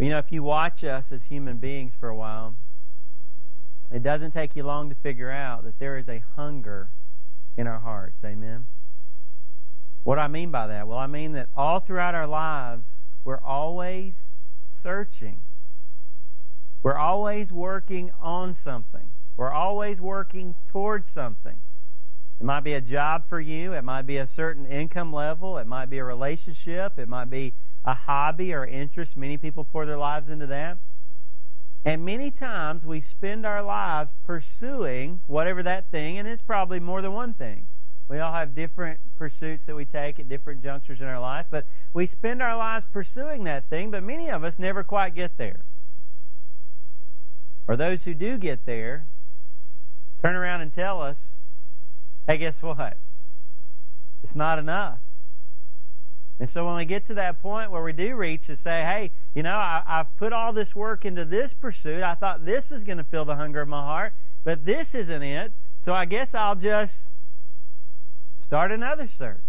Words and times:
But, 0.00 0.06
you 0.06 0.12
know, 0.12 0.18
if 0.18 0.32
you 0.32 0.42
watch 0.42 0.82
us 0.82 1.12
as 1.12 1.26
human 1.26 1.58
beings 1.58 1.92
for 1.92 2.08
a 2.08 2.16
while, 2.16 2.54
it 3.92 4.02
doesn't 4.02 4.30
take 4.30 4.56
you 4.56 4.62
long 4.62 4.88
to 4.88 4.94
figure 4.94 5.30
out 5.30 5.62
that 5.64 5.78
there 5.78 5.98
is 5.98 6.08
a 6.08 6.24
hunger 6.36 6.88
in 7.54 7.66
our 7.66 7.80
hearts. 7.80 8.24
Amen? 8.24 8.66
What 10.02 10.14
do 10.14 10.22
I 10.22 10.28
mean 10.28 10.50
by 10.50 10.66
that? 10.68 10.88
Well, 10.88 10.96
I 10.96 11.06
mean 11.06 11.32
that 11.32 11.48
all 11.54 11.80
throughout 11.80 12.14
our 12.14 12.26
lives, 12.26 13.02
we're 13.24 13.42
always 13.42 14.32
searching. 14.70 15.42
We're 16.82 16.96
always 16.96 17.52
working 17.52 18.10
on 18.22 18.54
something. 18.54 19.10
We're 19.36 19.52
always 19.52 20.00
working 20.00 20.54
towards 20.72 21.10
something. 21.10 21.60
It 22.40 22.44
might 22.44 22.64
be 22.64 22.72
a 22.72 22.80
job 22.80 23.28
for 23.28 23.38
you. 23.38 23.74
It 23.74 23.84
might 23.84 24.06
be 24.06 24.16
a 24.16 24.26
certain 24.26 24.64
income 24.64 25.12
level. 25.12 25.58
It 25.58 25.66
might 25.66 25.90
be 25.90 25.98
a 25.98 26.04
relationship. 26.04 26.98
It 26.98 27.06
might 27.06 27.28
be 27.28 27.52
a 27.84 27.94
hobby 27.94 28.52
or 28.52 28.64
interest. 28.66 29.16
Many 29.16 29.36
people 29.36 29.64
pour 29.64 29.86
their 29.86 29.98
lives 29.98 30.28
into 30.28 30.46
that. 30.46 30.78
And 31.84 32.04
many 32.04 32.30
times 32.30 32.84
we 32.84 33.00
spend 33.00 33.46
our 33.46 33.62
lives 33.62 34.14
pursuing 34.24 35.20
whatever 35.26 35.62
that 35.62 35.90
thing, 35.90 36.18
and 36.18 36.28
it's 36.28 36.42
probably 36.42 36.78
more 36.78 37.00
than 37.00 37.12
one 37.12 37.32
thing. 37.32 37.66
We 38.06 38.18
all 38.18 38.32
have 38.32 38.54
different 38.54 39.00
pursuits 39.16 39.64
that 39.66 39.76
we 39.76 39.84
take 39.84 40.18
at 40.18 40.28
different 40.28 40.62
junctures 40.62 41.00
in 41.00 41.06
our 41.06 41.20
life, 41.20 41.46
but 41.48 41.64
we 41.94 42.06
spend 42.06 42.42
our 42.42 42.56
lives 42.56 42.86
pursuing 42.92 43.44
that 43.44 43.70
thing, 43.70 43.90
but 43.90 44.02
many 44.02 44.28
of 44.28 44.44
us 44.44 44.58
never 44.58 44.82
quite 44.82 45.14
get 45.14 45.38
there. 45.38 45.60
Or 47.66 47.76
those 47.76 48.04
who 48.04 48.14
do 48.14 48.36
get 48.36 48.66
there 48.66 49.06
turn 50.20 50.34
around 50.34 50.60
and 50.60 50.74
tell 50.74 51.00
us, 51.00 51.36
hey, 52.26 52.36
guess 52.36 52.60
what? 52.62 52.96
It's 54.22 54.34
not 54.34 54.58
enough. 54.58 54.98
And 56.40 56.48
so 56.48 56.66
when 56.66 56.76
we 56.76 56.86
get 56.86 57.04
to 57.04 57.14
that 57.14 57.42
point 57.42 57.70
where 57.70 57.82
we 57.82 57.92
do 57.92 58.16
reach 58.16 58.48
and 58.48 58.58
say, 58.58 58.80
hey, 58.80 59.10
you 59.34 59.42
know, 59.42 59.56
I, 59.56 59.82
have 59.86 60.16
put 60.16 60.32
all 60.32 60.54
this 60.54 60.74
work 60.74 61.04
into 61.04 61.26
this 61.26 61.52
pursuit. 61.52 62.02
I 62.02 62.14
thought 62.14 62.46
this 62.46 62.70
was 62.70 62.82
going 62.82 62.96
to 62.96 63.04
fill 63.04 63.26
the 63.26 63.36
hunger 63.36 63.60
of 63.60 63.68
my 63.68 63.82
heart, 63.82 64.14
but 64.42 64.64
this 64.64 64.94
isn't 64.94 65.22
it. 65.22 65.52
So 65.82 65.92
I 65.92 66.06
guess 66.06 66.34
I'll 66.34 66.56
just 66.56 67.10
start 68.38 68.72
another 68.72 69.06
search, 69.06 69.44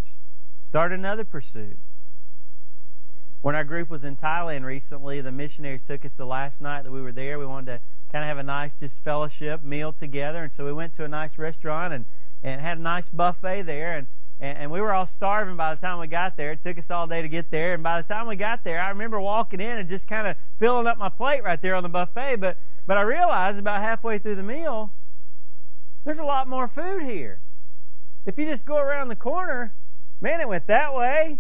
start 0.66 0.92
another 0.92 1.24
pursuit. 1.24 1.78
When 3.42 3.56
our 3.56 3.64
group 3.64 3.90
was 3.90 4.04
in 4.04 4.18
Thailand 4.18 4.66
recently, 4.66 5.22
the 5.22 5.32
missionaries 5.32 5.82
took 5.82 6.06
us 6.06 6.14
the 6.16 6.26
last 6.26 6.60
night 6.60 6.84
that 6.84 6.92
we 6.92 7.02
were 7.02 7.14
there. 7.14 7.40
We 7.40 7.46
wanted 7.46 7.68
to 7.68 7.80
kind 8.12 8.26
of 8.26 8.28
have 8.28 8.38
a 8.38 8.44
nice 8.44 8.74
just 8.74 9.02
fellowship 9.02 9.64
meal 9.64 9.94
together. 9.94 10.44
And 10.44 10.52
so 10.52 10.66
we 10.66 10.74
went 10.74 10.94
to 10.96 11.06
a 11.06 11.08
nice 11.08 11.38
restaurant 11.38 11.94
and, 11.94 12.06
and 12.44 12.60
had 12.60 12.78
a 12.78 12.82
nice 12.82 13.08
buffet 13.08 13.62
there. 13.62 13.94
And 13.94 14.08
and, 14.42 14.58
and, 14.58 14.72
we 14.72 14.82
were 14.82 14.92
all 14.92 15.06
starving 15.06 15.56
by 15.56 15.76
the 15.76 15.80
time 15.80 16.00
we 16.00 16.08
got 16.08 16.36
there. 16.36 16.52
It 16.52 16.64
took 16.64 16.80
us 16.80 16.90
all 16.90 17.06
day 17.06 17.22
to 17.22 17.30
get 17.30 17.52
there. 17.52 17.76
And 17.76 17.84
by 17.84 18.02
the 18.02 18.08
time 18.08 18.26
we 18.26 18.36
got 18.36 18.64
there, 18.64 18.82
I 18.82 18.90
remember 18.90 19.22
walking 19.22 19.62
in 19.62 19.78
and 19.78 19.88
just 19.88 20.08
kind 20.08 20.26
of 20.26 20.36
filling 20.58 20.88
up 20.88 20.98
my 20.98 21.10
plate 21.10 21.44
right 21.44 21.62
there 21.62 21.76
on 21.76 21.84
the 21.84 21.90
buffet. 21.90 22.38
But, 22.38 22.58
but 22.88 22.98
I 22.98 23.02
realized 23.02 23.60
about 23.60 23.82
halfway 23.82 24.18
through 24.18 24.36
the 24.36 24.44
meal, 24.44 24.92
there's 26.04 26.18
a 26.18 26.24
lot 26.24 26.48
more 26.48 26.68
food 26.68 27.04
here. 27.04 27.40
If 28.26 28.40
you 28.40 28.46
just 28.46 28.66
go 28.66 28.78
around 28.78 29.10
the 29.10 29.16
corner, 29.16 29.76
man, 30.20 30.42
it 30.42 30.48
went 30.48 30.66
that 30.66 30.96
way 30.96 31.40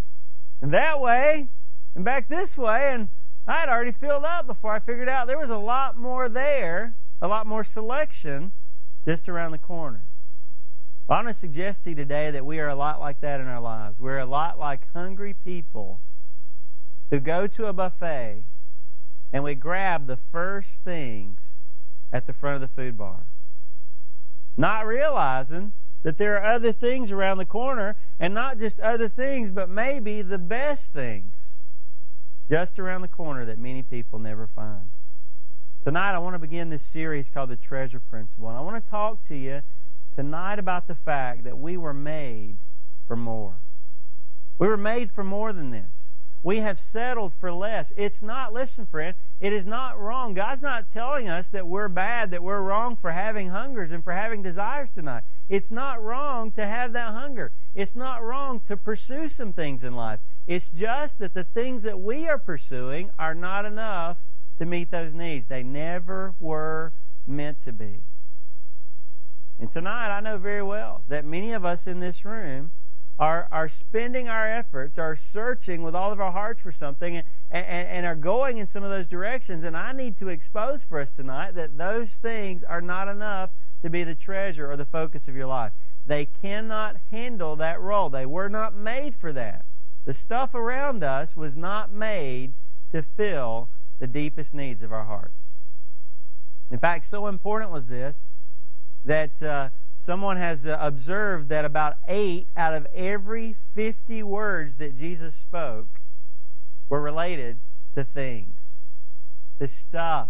and 0.61 0.72
that 0.72 1.02
way 1.02 1.49
and 1.95 2.05
back 2.05 2.29
this 2.29 2.55
way. 2.55 2.91
And 2.94 3.09
I 3.47 3.61
had 3.61 3.69
already 3.69 3.94
filled 3.94 4.25
up 4.25 4.45
before 4.45 4.73
I 4.73 4.79
figured 4.79 5.09
out 5.09 5.25
there 5.25 5.39
was 5.39 5.49
a 5.49 5.57
lot 5.57 5.97
more 5.97 6.29
there, 6.29 6.95
a 7.19 7.27
lot 7.27 7.47
more 7.47 7.63
selection 7.63 8.52
just 9.05 9.27
around 9.27 9.52
the 9.52 9.57
corner. 9.57 10.03
I 11.11 11.15
want 11.15 11.27
to 11.27 11.33
suggest 11.33 11.83
to 11.83 11.89
you 11.89 11.95
today 11.97 12.31
that 12.31 12.45
we 12.45 12.61
are 12.61 12.69
a 12.69 12.75
lot 12.75 13.01
like 13.01 13.19
that 13.19 13.41
in 13.41 13.47
our 13.47 13.59
lives. 13.59 13.99
We're 13.99 14.19
a 14.19 14.25
lot 14.25 14.57
like 14.57 14.87
hungry 14.93 15.35
people 15.43 15.99
who 17.09 17.19
go 17.19 17.47
to 17.47 17.65
a 17.65 17.73
buffet 17.73 18.45
and 19.33 19.43
we 19.43 19.53
grab 19.53 20.07
the 20.07 20.15
first 20.15 20.85
things 20.85 21.65
at 22.13 22.27
the 22.27 22.33
front 22.33 22.55
of 22.55 22.61
the 22.61 22.73
food 22.73 22.97
bar. 22.97 23.23
Not 24.55 24.87
realizing 24.87 25.73
that 26.03 26.17
there 26.17 26.37
are 26.37 26.45
other 26.45 26.71
things 26.71 27.11
around 27.11 27.39
the 27.39 27.45
corner, 27.45 27.97
and 28.17 28.33
not 28.33 28.57
just 28.57 28.79
other 28.79 29.09
things, 29.09 29.50
but 29.50 29.69
maybe 29.69 30.21
the 30.21 30.39
best 30.39 30.94
things 30.94 31.59
just 32.50 32.79
around 32.79 33.01
the 33.01 33.07
corner 33.09 33.45
that 33.45 33.57
many 33.57 33.83
people 33.83 34.17
never 34.17 34.47
find. 34.47 34.91
Tonight, 35.83 36.13
I 36.13 36.19
want 36.19 36.35
to 36.35 36.39
begin 36.39 36.69
this 36.69 36.85
series 36.85 37.29
called 37.29 37.50
The 37.50 37.57
Treasure 37.57 38.00
Principle, 38.00 38.47
and 38.47 38.57
I 38.57 38.61
want 38.61 38.83
to 38.83 38.89
talk 38.89 39.23
to 39.25 39.35
you 39.35 39.61
tonight 40.16 40.59
about 40.59 40.88
the 40.88 40.95
fact 40.95 41.44
that 41.44 41.57
we 41.57 41.77
were 41.77 41.94
made 41.94 42.57
for 43.07 43.16
more. 43.16 43.55
We 44.57 44.67
were 44.67 44.77
made 44.77 45.11
for 45.11 45.23
more 45.23 45.51
than 45.53 45.72
this. 45.72 46.09
We 46.44 46.57
have 46.57 46.79
settled 46.79 47.33
for 47.39 47.51
less. 47.51 47.94
It's 47.95 48.23
not, 48.23 48.51
listen, 48.51 48.88
friend, 48.88 49.16
it 49.39 49.53
is 49.53 49.66
not 49.66 50.00
wrong. 50.00 50.33
God's 50.33 50.63
not 50.63 50.89
telling 50.89 51.29
us 51.29 51.50
that 51.50 51.67
we're 51.67 51.88
bad, 51.88 52.31
that 52.31 52.41
we're 52.41 52.61
wrong 52.61 52.95
for 52.95 53.11
having 53.11 53.50
hungers 53.50 53.91
and 53.91 54.03
for 54.03 54.13
having 54.13 54.41
desires 54.41 54.89
tonight. 54.89 55.23
It's 55.50 55.69
not 55.69 56.03
wrong 56.03 56.51
to 56.53 56.66
have 56.66 56.94
that 56.94 57.13
hunger. 57.13 57.51
It's 57.75 57.95
not 57.95 58.23
wrong 58.23 58.59
to 58.67 58.75
pursue 58.75 59.29
some 59.29 59.53
things 59.53 59.83
in 59.83 59.95
life. 59.95 60.19
It's 60.47 60.69
just 60.69 61.19
that 61.19 61.35
the 61.35 61.44
things 61.44 61.83
that 61.83 62.00
we 62.00 62.27
are 62.27 62.39
pursuing 62.39 63.11
are 63.19 63.35
not 63.35 63.66
enough 63.66 64.17
to 64.57 64.66
meet 64.66 64.89
those 64.89 65.13
needs. 65.13 65.45
They 65.45 65.63
never 65.63 66.33
were 66.39 66.91
meant 67.27 67.61
to 67.63 67.71
be. 67.71 68.00
And 69.61 69.72
tonight, 69.72 70.09
I 70.09 70.22
know 70.22 70.39
very 70.39 70.63
well 70.63 71.03
that 71.07 71.23
many 71.23 71.53
of 71.53 71.63
us 71.63 71.85
in 71.85 71.99
this 71.99 72.25
room 72.25 72.72
are, 73.19 73.47
are 73.51 73.69
spending 73.69 74.27
our 74.27 74.47
efforts, 74.47 74.97
are 74.97 75.16
searching 75.16 75.83
with 75.83 75.94
all 75.94 76.11
of 76.11 76.19
our 76.19 76.31
hearts 76.31 76.63
for 76.63 76.72
something, 76.72 77.17
and, 77.17 77.27
and, 77.51 77.88
and 77.88 78.05
are 78.07 78.16
going 78.16 78.57
in 78.57 78.66
some 78.66 78.83
of 78.83 78.89
those 78.89 79.05
directions. 79.05 79.63
And 79.63 79.77
I 79.77 79.91
need 79.91 80.17
to 80.17 80.29
expose 80.29 80.83
for 80.83 81.00
us 81.00 81.11
tonight 81.11 81.53
that 81.53 81.77
those 81.77 82.17
things 82.17 82.63
are 82.63 82.81
not 82.81 83.07
enough 83.07 83.51
to 83.83 83.89
be 83.91 84.03
the 84.03 84.16
treasure 84.16 84.69
or 84.69 84.75
the 84.75 84.85
focus 84.85 85.27
of 85.27 85.35
your 85.35 85.45
life. 85.45 85.73
They 86.07 86.25
cannot 86.25 86.97
handle 87.11 87.55
that 87.57 87.79
role. 87.79 88.09
They 88.09 88.25
were 88.25 88.50
not 88.50 88.73
made 88.73 89.16
for 89.16 89.31
that. 89.33 89.63
The 90.05 90.16
stuff 90.16 90.55
around 90.55 91.03
us 91.03 91.35
was 91.35 91.55
not 91.55 91.91
made 91.91 92.53
to 92.91 93.03
fill 93.03 93.69
the 94.00 94.07
deepest 94.07 94.55
needs 94.55 94.81
of 94.81 94.91
our 94.91 95.05
hearts. 95.05 95.51
In 96.71 96.79
fact, 96.79 97.05
so 97.05 97.27
important 97.27 97.69
was 97.69 97.89
this 97.89 98.25
that 99.06 99.41
uh, 99.41 99.69
someone 100.00 100.38
has 100.38 100.66
uh, 100.66 100.78
observed 100.79 101.50
that 101.50 101.66
about 101.66 101.95
eight 102.07 102.47
out 102.56 102.73
of 102.73 102.88
every 102.94 103.56
50 103.73 104.23
words 104.23 104.75
that 104.75 104.97
Jesus 104.97 105.35
spoke 105.35 105.88
were 106.89 107.01
related 107.01 107.57
to 107.95 108.03
things, 108.03 108.79
to 109.59 109.67
stuff. 109.67 110.29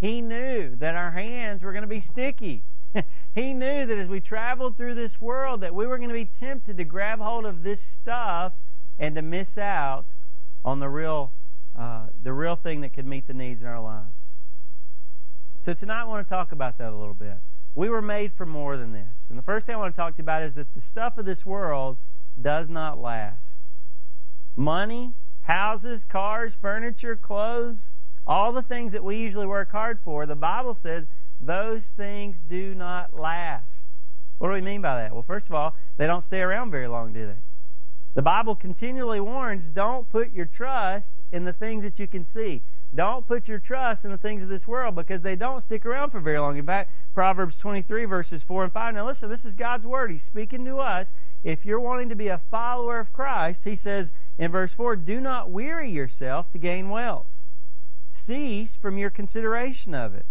He 0.00 0.20
knew 0.20 0.74
that 0.76 0.94
our 0.94 1.10
hands 1.10 1.62
were 1.62 1.72
going 1.72 1.82
to 1.82 1.88
be 1.88 2.00
sticky. 2.00 2.62
he 3.34 3.52
knew 3.52 3.86
that 3.86 3.98
as 3.98 4.08
we 4.08 4.20
traveled 4.20 4.76
through 4.76 4.94
this 4.94 5.20
world 5.20 5.60
that 5.60 5.74
we 5.74 5.86
were 5.86 5.98
going 5.98 6.08
to 6.08 6.14
be 6.14 6.24
tempted 6.24 6.76
to 6.76 6.84
grab 6.84 7.20
hold 7.20 7.44
of 7.44 7.62
this 7.62 7.82
stuff 7.82 8.54
and 8.98 9.14
to 9.14 9.22
miss 9.22 9.58
out 9.58 10.06
on 10.64 10.80
the 10.80 10.88
real 10.88 11.32
uh, 11.76 12.06
the 12.20 12.32
real 12.32 12.56
thing 12.56 12.80
that 12.80 12.92
could 12.92 13.06
meet 13.06 13.26
the 13.26 13.32
needs 13.32 13.62
in 13.62 13.68
our 13.68 13.80
lives. 13.80 14.12
So 15.62 15.72
tonight 15.72 16.00
I 16.00 16.04
want 16.04 16.26
to 16.26 16.28
talk 16.28 16.52
about 16.52 16.78
that 16.78 16.92
a 16.92 16.96
little 16.96 17.14
bit. 17.14 17.38
We 17.74 17.88
were 17.88 18.02
made 18.02 18.32
for 18.32 18.46
more 18.46 18.76
than 18.76 18.92
this. 18.92 19.28
And 19.28 19.38
the 19.38 19.42
first 19.42 19.66
thing 19.66 19.74
I 19.74 19.78
want 19.78 19.94
to 19.94 20.00
talk 20.00 20.16
to 20.16 20.18
you 20.18 20.24
about 20.24 20.42
is 20.42 20.54
that 20.54 20.74
the 20.74 20.82
stuff 20.82 21.18
of 21.18 21.24
this 21.24 21.46
world 21.46 21.98
does 22.40 22.68
not 22.68 23.00
last. 23.00 23.62
Money, 24.56 25.14
houses, 25.42 26.04
cars, 26.04 26.54
furniture, 26.54 27.16
clothes, 27.16 27.92
all 28.26 28.52
the 28.52 28.62
things 28.62 28.92
that 28.92 29.04
we 29.04 29.16
usually 29.16 29.46
work 29.46 29.70
hard 29.70 30.00
for, 30.00 30.26
the 30.26 30.36
Bible 30.36 30.74
says 30.74 31.06
those 31.40 31.90
things 31.90 32.40
do 32.40 32.74
not 32.74 33.14
last. 33.14 33.86
What 34.38 34.48
do 34.48 34.54
we 34.54 34.60
mean 34.60 34.80
by 34.80 34.96
that? 34.96 35.12
Well, 35.12 35.22
first 35.22 35.48
of 35.48 35.54
all, 35.54 35.76
they 35.96 36.06
don't 36.06 36.24
stay 36.24 36.40
around 36.40 36.70
very 36.70 36.88
long, 36.88 37.12
do 37.12 37.26
they? 37.26 37.40
The 38.14 38.22
Bible 38.22 38.56
continually 38.56 39.20
warns 39.20 39.68
don't 39.68 40.08
put 40.10 40.32
your 40.32 40.46
trust 40.46 41.14
in 41.30 41.44
the 41.44 41.52
things 41.52 41.84
that 41.84 41.98
you 41.98 42.06
can 42.06 42.24
see. 42.24 42.62
Don't 42.92 43.26
put 43.26 43.46
your 43.46 43.60
trust 43.60 44.04
in 44.04 44.10
the 44.10 44.18
things 44.18 44.42
of 44.42 44.48
this 44.48 44.66
world 44.66 44.96
because 44.96 45.20
they 45.20 45.36
don't 45.36 45.60
stick 45.60 45.86
around 45.86 46.10
for 46.10 46.18
very 46.18 46.40
long. 46.40 46.56
In 46.56 46.66
fact, 46.66 46.90
Proverbs 47.14 47.56
23, 47.56 48.04
verses 48.04 48.42
4 48.42 48.64
and 48.64 48.72
5. 48.72 48.94
Now, 48.94 49.06
listen, 49.06 49.28
this 49.28 49.44
is 49.44 49.54
God's 49.54 49.86
word. 49.86 50.10
He's 50.10 50.24
speaking 50.24 50.64
to 50.64 50.78
us. 50.78 51.12
If 51.44 51.64
you're 51.64 51.78
wanting 51.78 52.08
to 52.08 52.16
be 52.16 52.26
a 52.26 52.38
follower 52.50 52.98
of 52.98 53.12
Christ, 53.12 53.64
he 53.64 53.76
says 53.76 54.10
in 54.38 54.50
verse 54.50 54.74
4 54.74 54.96
Do 54.96 55.20
not 55.20 55.50
weary 55.50 55.88
yourself 55.88 56.50
to 56.50 56.58
gain 56.58 56.90
wealth, 56.90 57.28
cease 58.10 58.74
from 58.74 58.98
your 58.98 59.10
consideration 59.10 59.94
of 59.94 60.14
it. 60.14 60.26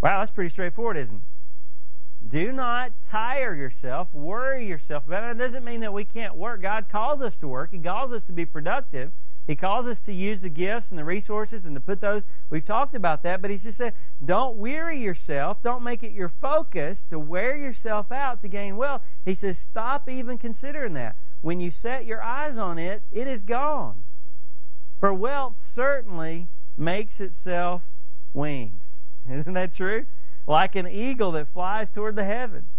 Wow, 0.00 0.20
that's 0.20 0.30
pretty 0.30 0.50
straightforward, 0.50 0.96
isn't 0.96 1.22
it? 1.22 2.30
Do 2.30 2.52
not 2.52 2.92
tire 3.06 3.54
yourself, 3.54 4.12
worry 4.14 4.66
yourself 4.66 5.06
about 5.06 5.24
it. 5.24 5.32
It 5.32 5.38
doesn't 5.38 5.64
mean 5.64 5.80
that 5.80 5.92
we 5.92 6.04
can't 6.04 6.36
work. 6.36 6.62
God 6.62 6.88
calls 6.88 7.20
us 7.20 7.36
to 7.36 7.48
work, 7.48 7.70
He 7.72 7.78
calls 7.78 8.12
us 8.12 8.24
to 8.24 8.32
be 8.32 8.46
productive. 8.46 9.12
He 9.46 9.56
calls 9.56 9.86
us 9.86 10.00
to 10.00 10.12
use 10.12 10.40
the 10.40 10.48
gifts 10.48 10.90
and 10.90 10.98
the 10.98 11.04
resources 11.04 11.66
and 11.66 11.74
to 11.74 11.80
put 11.80 12.00
those. 12.00 12.24
We've 12.48 12.64
talked 12.64 12.94
about 12.94 13.22
that, 13.24 13.42
but 13.42 13.50
he's 13.50 13.64
just 13.64 13.78
said, 13.78 13.92
don't 14.24 14.56
weary 14.56 14.98
yourself. 14.98 15.62
Don't 15.62 15.82
make 15.82 16.02
it 16.02 16.12
your 16.12 16.30
focus 16.30 17.04
to 17.06 17.18
wear 17.18 17.56
yourself 17.56 18.10
out 18.10 18.40
to 18.40 18.48
gain 18.48 18.76
wealth. 18.76 19.02
He 19.24 19.34
says, 19.34 19.58
stop 19.58 20.08
even 20.08 20.38
considering 20.38 20.94
that. 20.94 21.16
When 21.42 21.60
you 21.60 21.70
set 21.70 22.06
your 22.06 22.22
eyes 22.22 22.56
on 22.56 22.78
it, 22.78 23.02
it 23.12 23.26
is 23.26 23.42
gone. 23.42 24.04
For 24.98 25.12
wealth 25.12 25.56
certainly 25.58 26.48
makes 26.78 27.20
itself 27.20 27.82
wings. 28.32 29.04
Isn't 29.30 29.52
that 29.52 29.74
true? 29.74 30.06
Like 30.46 30.74
an 30.74 30.88
eagle 30.88 31.32
that 31.32 31.48
flies 31.48 31.90
toward 31.90 32.16
the 32.16 32.24
heavens. 32.24 32.70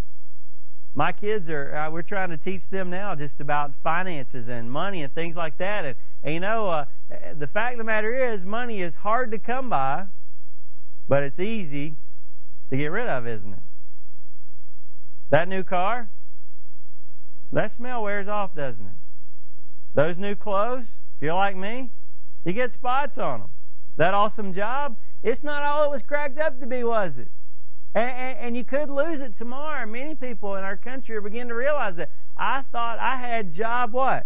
My 0.97 1.11
kids 1.11 1.49
are, 1.49 1.75
uh, 1.75 1.91
we're 1.91 2.03
trying 2.03 2.29
to 2.29 2.37
teach 2.37 2.69
them 2.69 2.89
now 2.89 3.15
just 3.15 3.41
about 3.41 3.75
finances 3.83 4.47
and 4.47 4.71
money 4.71 5.03
and 5.03 5.13
things 5.13 5.35
like 5.35 5.57
that. 5.57 5.83
And, 5.83 5.95
and 6.25 6.33
you 6.33 6.39
know, 6.39 6.69
uh, 6.69 6.85
the 7.37 7.45
fact 7.45 7.73
of 7.73 7.77
the 7.77 7.83
matter 7.83 8.11
is, 8.11 8.43
money 8.43 8.81
is 8.81 8.95
hard 8.95 9.29
to 9.29 9.37
come 9.37 9.69
by, 9.69 10.07
but 11.07 11.21
it's 11.21 11.39
easy 11.39 11.97
to 12.71 12.77
get 12.77 12.87
rid 12.87 13.07
of, 13.07 13.27
isn't 13.27 13.53
it? 13.53 13.59
That 15.29 15.47
new 15.47 15.63
car, 15.63 16.09
that 17.53 17.69
smell 17.69 18.01
wears 18.01 18.27
off, 18.27 18.55
doesn't 18.55 18.87
it? 18.87 18.93
Those 19.93 20.17
new 20.17 20.33
clothes, 20.33 21.01
if 21.15 21.21
you're 21.21 21.35
like 21.35 21.55
me, 21.55 21.91
you 22.43 22.53
get 22.53 22.71
spots 22.71 23.19
on 23.19 23.41
them. 23.41 23.49
That 23.97 24.15
awesome 24.15 24.51
job, 24.51 24.97
it's 25.21 25.43
not 25.43 25.61
all 25.61 25.83
it 25.83 25.91
was 25.91 26.01
cracked 26.01 26.39
up 26.39 26.59
to 26.59 26.65
be, 26.65 26.83
was 26.83 27.19
it? 27.19 27.29
And, 27.93 28.09
and, 28.09 28.39
and, 28.39 28.57
you 28.57 28.63
could 28.63 28.89
lose 28.89 29.21
it 29.21 29.37
tomorrow. 29.37 29.85
Many 29.85 30.15
people 30.15 30.55
in 30.55 30.63
our 30.63 30.75
country 30.75 31.15
are 31.15 31.21
beginning 31.21 31.49
to 31.49 31.55
realize 31.55 31.95
that. 31.95 32.09
I 32.35 32.63
thought 32.63 32.99
I 32.99 33.15
had 33.15 33.53
job 33.53 33.93
what? 33.93 34.25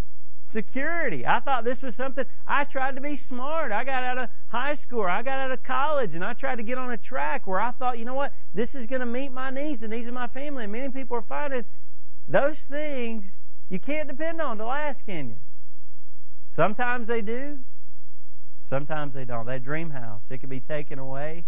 Security. 0.49 1.27
I 1.27 1.41
thought 1.41 1.63
this 1.63 1.83
was 1.83 1.95
something. 1.95 2.25
I 2.47 2.63
tried 2.63 2.95
to 2.95 3.01
be 3.01 3.15
smart. 3.15 3.71
I 3.71 3.83
got 3.83 4.03
out 4.03 4.17
of 4.17 4.29
high 4.47 4.73
school. 4.73 5.03
I 5.03 5.21
got 5.21 5.37
out 5.37 5.51
of 5.51 5.61
college, 5.61 6.15
and 6.15 6.25
I 6.25 6.33
tried 6.33 6.55
to 6.55 6.63
get 6.63 6.75
on 6.75 6.89
a 6.89 6.97
track 6.97 7.45
where 7.45 7.61
I 7.61 7.69
thought, 7.69 7.99
you 7.99 8.05
know 8.05 8.15
what? 8.15 8.33
This 8.51 8.73
is 8.73 8.87
going 8.87 9.01
to 9.01 9.05
meet 9.05 9.31
my 9.31 9.51
needs 9.51 9.83
and 9.83 9.93
these 9.93 10.07
of 10.07 10.15
my 10.15 10.25
family. 10.25 10.63
And 10.63 10.73
many 10.73 10.89
people 10.89 11.15
are 11.17 11.21
finding 11.21 11.65
those 12.27 12.63
things 12.63 13.37
you 13.69 13.79
can't 13.79 14.07
depend 14.07 14.41
on 14.41 14.57
to 14.57 14.65
last, 14.65 15.05
can 15.05 15.29
you? 15.29 15.37
Sometimes 16.49 17.07
they 17.07 17.21
do. 17.21 17.59
Sometimes 18.63 19.13
they 19.13 19.25
don't. 19.25 19.45
That 19.45 19.63
dream 19.63 19.91
house, 19.91 20.23
it 20.31 20.39
could 20.39 20.49
be 20.49 20.59
taken 20.59 20.97
away 20.97 21.45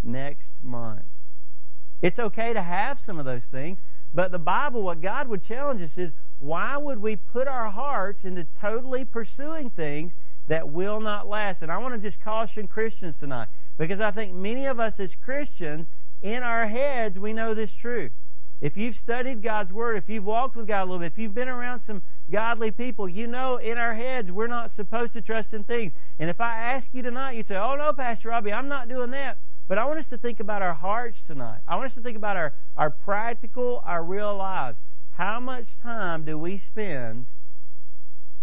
next 0.00 0.52
month. 0.62 1.02
It's 2.00 2.20
okay 2.20 2.52
to 2.52 2.62
have 2.62 3.00
some 3.00 3.18
of 3.18 3.24
those 3.24 3.48
things, 3.48 3.82
but 4.12 4.30
the 4.30 4.38
Bible, 4.38 4.82
what 4.82 5.00
God 5.00 5.26
would 5.26 5.42
challenge 5.42 5.82
us 5.82 5.98
is 5.98 6.14
why 6.38 6.76
would 6.76 7.00
we 7.00 7.16
put 7.16 7.48
our 7.48 7.70
hearts 7.70 8.24
into 8.24 8.46
totally 8.60 9.04
pursuing 9.04 9.70
things 9.70 10.16
that 10.48 10.68
will 10.68 11.00
not 11.00 11.28
last? 11.28 11.62
And 11.62 11.72
I 11.72 11.78
want 11.78 11.94
to 11.94 12.00
just 12.00 12.20
caution 12.20 12.68
Christians 12.68 13.18
tonight 13.18 13.48
because 13.78 14.00
I 14.00 14.10
think 14.10 14.34
many 14.34 14.66
of 14.66 14.78
us 14.78 15.00
as 15.00 15.16
Christians, 15.16 15.88
in 16.22 16.42
our 16.42 16.68
heads, 16.68 17.18
we 17.18 17.32
know 17.32 17.54
this 17.54 17.74
truth. 17.74 18.12
If 18.60 18.78
you've 18.78 18.96
studied 18.96 19.42
God's 19.42 19.72
Word, 19.72 19.96
if 19.96 20.08
you've 20.08 20.24
walked 20.24 20.56
with 20.56 20.66
God 20.66 20.82
a 20.82 20.84
little 20.84 20.98
bit, 21.00 21.12
if 21.12 21.18
you've 21.18 21.34
been 21.34 21.48
around 21.48 21.80
some 21.80 22.02
godly 22.30 22.70
people, 22.70 23.08
you 23.08 23.26
know 23.26 23.56
in 23.56 23.76
our 23.76 23.94
heads 23.94 24.32
we're 24.32 24.46
not 24.46 24.70
supposed 24.70 25.12
to 25.12 25.20
trust 25.20 25.52
in 25.52 25.64
things. 25.64 25.92
And 26.18 26.30
if 26.30 26.40
I 26.40 26.56
ask 26.56 26.94
you 26.94 27.02
tonight, 27.02 27.32
you'd 27.32 27.46
say, 27.46 27.56
Oh, 27.56 27.74
no, 27.74 27.92
Pastor 27.92 28.30
Robbie, 28.30 28.52
I'm 28.52 28.68
not 28.68 28.88
doing 28.88 29.10
that. 29.10 29.38
But 29.68 29.78
I 29.78 29.84
want 29.84 29.98
us 29.98 30.08
to 30.08 30.18
think 30.18 30.40
about 30.40 30.62
our 30.62 30.74
hearts 30.74 31.26
tonight. 31.26 31.60
I 31.66 31.74
want 31.74 31.86
us 31.86 31.94
to 31.94 32.00
think 32.00 32.16
about 32.16 32.36
our, 32.36 32.54
our 32.76 32.90
practical, 32.90 33.82
our 33.84 34.02
real 34.04 34.34
lives. 34.36 34.78
How 35.16 35.38
much 35.38 35.78
time 35.78 36.24
do 36.24 36.36
we 36.36 36.58
spend? 36.58 37.26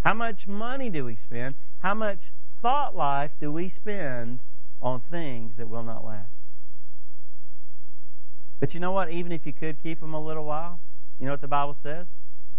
How 0.06 0.14
much 0.14 0.48
money 0.48 0.90
do 0.90 1.06
we 1.06 1.16
spend? 1.16 1.56
How 1.80 1.94
much 1.94 2.32
thought 2.62 2.96
life 2.96 3.32
do 3.40 3.52
we 3.52 3.68
spend 3.68 4.40
on 4.82 5.02
things 5.02 5.58
that 5.58 5.70
will 5.70 5.84
not 5.84 6.06
last? 6.06 6.30
But 8.60 8.74
you 8.74 8.80
know 8.80 8.92
what? 8.92 9.12
Even 9.12 9.32
if 9.32 9.46
you 9.46 9.54
could 9.54 9.82
keep 9.84 10.00
them 10.00 10.14
a 10.14 10.22
little 10.22 10.46
while, 10.46 10.80
you 11.20 11.26
know 11.26 11.34
what 11.34 11.42
the 11.42 11.48
Bible 11.48 11.74
says? 11.74 12.08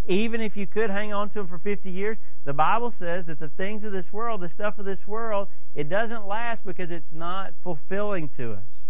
Even 0.07 0.41
if 0.41 0.57
you 0.57 0.67
could 0.67 0.91
hang 0.91 1.13
on 1.13 1.29
to 1.31 1.39
them 1.39 1.47
for 1.47 1.59
50 1.59 1.89
years, 1.89 2.19
the 2.45 2.53
Bible 2.53 2.91
says 2.91 3.27
that 3.27 3.39
the 3.39 3.49
things 3.49 3.85
of 3.85 3.93
this 3.93 4.13
world, 4.13 4.41
the 4.41 4.49
stuff 4.49 4.79
of 4.79 4.85
this 4.85 5.07
world, 5.07 5.49
it 5.75 5.89
doesn't 5.89 6.27
last 6.27 6.65
because 6.65 6.91
it's 6.91 7.13
not 7.13 7.55
fulfilling 7.63 8.29
to 8.31 8.53
us. 8.53 8.89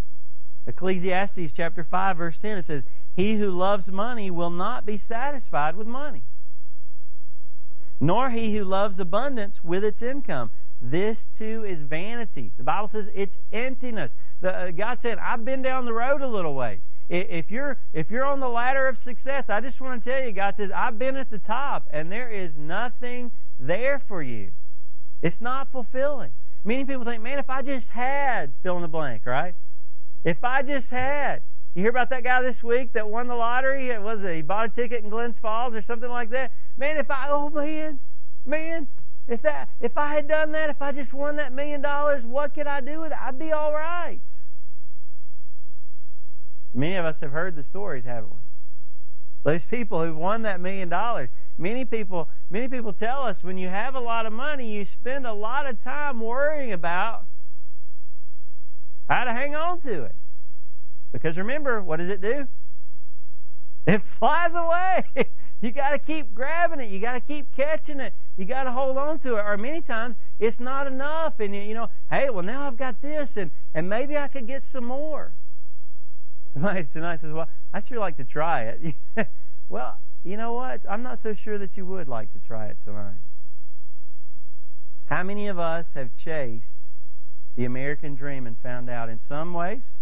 Ecclesiastes 0.66 1.52
chapter 1.52 1.82
5 1.82 2.16
verse 2.16 2.38
10 2.38 2.58
it 2.58 2.62
says, 2.62 2.86
"He 3.14 3.36
who 3.36 3.50
loves 3.50 3.90
money 3.90 4.30
will 4.30 4.50
not 4.50 4.86
be 4.86 4.96
satisfied 4.96 5.76
with 5.76 5.86
money, 5.86 6.22
nor 8.00 8.30
he 8.30 8.56
who 8.56 8.64
loves 8.64 9.00
abundance 9.00 9.64
with 9.64 9.84
its 9.84 10.02
income." 10.02 10.50
This 10.80 11.26
too 11.26 11.64
is 11.64 11.80
vanity. 11.80 12.50
The 12.56 12.64
Bible 12.64 12.88
says 12.88 13.08
it's 13.14 13.38
emptiness. 13.52 14.14
The, 14.40 14.56
uh, 14.56 14.70
God 14.72 14.98
said, 14.98 15.18
"I've 15.18 15.44
been 15.44 15.62
down 15.62 15.84
the 15.84 15.92
road 15.92 16.20
a 16.22 16.26
little 16.26 16.54
ways. 16.54 16.88
If 17.08 17.50
you're 17.50 17.78
if 17.92 18.10
you're 18.10 18.24
on 18.24 18.40
the 18.40 18.48
ladder 18.48 18.88
of 18.88 18.98
success, 18.98 19.50
I 19.50 19.60
just 19.60 19.80
want 19.80 20.02
to 20.02 20.10
tell 20.10 20.24
you, 20.24 20.32
God 20.32 20.56
says, 20.56 20.70
I've 20.74 20.98
been 20.98 21.16
at 21.16 21.30
the 21.30 21.38
top, 21.38 21.86
and 21.90 22.10
there 22.10 22.30
is 22.30 22.56
nothing 22.56 23.32
there 23.60 23.98
for 23.98 24.22
you. 24.22 24.52
It's 25.20 25.40
not 25.40 25.70
fulfilling. 25.70 26.32
Many 26.64 26.84
people 26.84 27.04
think, 27.04 27.22
man, 27.22 27.38
if 27.38 27.50
I 27.50 27.62
just 27.62 27.90
had 27.90 28.54
fill 28.62 28.76
in 28.76 28.82
the 28.82 28.88
blank, 28.88 29.26
right? 29.26 29.54
If 30.24 30.44
I 30.44 30.62
just 30.62 30.90
had. 30.90 31.42
You 31.74 31.82
hear 31.82 31.90
about 31.90 32.10
that 32.10 32.22
guy 32.22 32.42
this 32.42 32.62
week 32.62 32.92
that 32.92 33.08
won 33.08 33.28
the 33.28 33.34
lottery? 33.34 33.88
It 33.88 34.02
was 34.02 34.22
it? 34.22 34.36
He 34.36 34.42
bought 34.42 34.66
a 34.66 34.68
ticket 34.68 35.02
in 35.02 35.08
Glens 35.08 35.38
Falls 35.38 35.74
or 35.74 35.80
something 35.80 36.10
like 36.10 36.28
that. 36.30 36.52
Man, 36.76 36.98
if 36.98 37.10
I 37.10 37.28
oh 37.30 37.48
man, 37.48 37.98
man, 38.44 38.88
if 39.26 39.40
that 39.40 39.70
if 39.80 39.96
I 39.96 40.14
had 40.14 40.28
done 40.28 40.52
that, 40.52 40.68
if 40.68 40.82
I 40.82 40.92
just 40.92 41.14
won 41.14 41.36
that 41.36 41.52
million 41.52 41.80
dollars, 41.80 42.26
what 42.26 42.52
could 42.54 42.66
I 42.66 42.82
do 42.82 43.00
with 43.00 43.12
it? 43.12 43.18
I'd 43.18 43.38
be 43.38 43.52
all 43.52 43.72
right. 43.72 44.20
Many 46.74 46.96
of 46.96 47.06
us 47.06 47.20
have 47.20 47.32
heard 47.32 47.56
the 47.56 47.62
stories, 47.62 48.04
haven't 48.04 48.32
we? 48.32 48.38
Those 49.44 49.64
people 49.64 50.04
who've 50.04 50.16
won 50.16 50.42
that 50.42 50.60
million 50.60 50.88
dollars. 50.88 51.30
Many 51.58 51.84
people, 51.84 52.28
many 52.50 52.68
people 52.68 52.92
tell 52.92 53.22
us 53.22 53.42
when 53.42 53.58
you 53.58 53.68
have 53.68 53.94
a 53.94 54.00
lot 54.00 54.26
of 54.26 54.32
money, 54.32 54.72
you 54.72 54.84
spend 54.84 55.26
a 55.26 55.32
lot 55.32 55.68
of 55.68 55.82
time 55.82 56.20
worrying 56.20 56.72
about 56.72 57.24
how 59.08 59.24
to 59.24 59.32
hang 59.32 59.54
on 59.54 59.80
to 59.80 60.04
it. 60.04 60.14
Because 61.12 61.38
remember, 61.38 61.82
what 61.82 61.98
does 61.98 62.08
it 62.08 62.20
do? 62.20 62.48
It 63.86 64.02
flies 64.04 64.54
away. 64.54 65.04
you 65.60 65.70
got 65.70 65.90
to 65.90 65.98
keep 65.98 66.34
grabbing 66.34 66.80
it. 66.80 66.88
You 66.88 66.98
got 66.98 67.12
to 67.12 67.20
keep 67.20 67.54
catching 67.54 68.00
it. 68.00 68.14
You 68.36 68.44
got 68.44 68.64
to 68.64 68.72
hold 68.72 68.96
on 68.96 69.18
to 69.20 69.36
it. 69.36 69.44
Or 69.44 69.56
many 69.56 69.80
times 69.80 70.16
it's 70.38 70.58
not 70.58 70.86
enough. 70.86 71.38
And 71.40 71.54
you 71.54 71.74
know, 71.74 71.90
hey, 72.10 72.30
well 72.30 72.42
now 72.42 72.66
I've 72.66 72.76
got 72.76 73.02
this, 73.02 73.36
and 73.36 73.50
and 73.74 73.88
maybe 73.88 74.16
I 74.16 74.28
could 74.28 74.46
get 74.46 74.62
some 74.62 74.84
more. 74.84 75.32
Somebody 76.52 76.84
tonight 76.84 77.16
says, 77.16 77.32
Well, 77.32 77.48
I'd 77.72 77.86
sure 77.86 77.98
like 77.98 78.16
to 78.16 78.24
try 78.24 78.62
it. 78.62 78.94
well, 79.68 79.98
you 80.24 80.36
know 80.36 80.52
what? 80.52 80.82
I'm 80.88 81.02
not 81.02 81.18
so 81.18 81.34
sure 81.34 81.58
that 81.58 81.76
you 81.76 81.86
would 81.86 82.08
like 82.08 82.32
to 82.32 82.38
try 82.38 82.66
it 82.66 82.78
tonight. 82.84 83.20
How 85.06 85.22
many 85.22 85.48
of 85.48 85.58
us 85.58 85.94
have 85.94 86.14
chased 86.14 86.81
the 87.56 87.64
American 87.64 88.14
dream 88.14 88.46
and 88.46 88.58
found 88.58 88.88
out 88.88 89.08
in 89.08 89.18
some 89.18 89.52
ways 89.52 89.98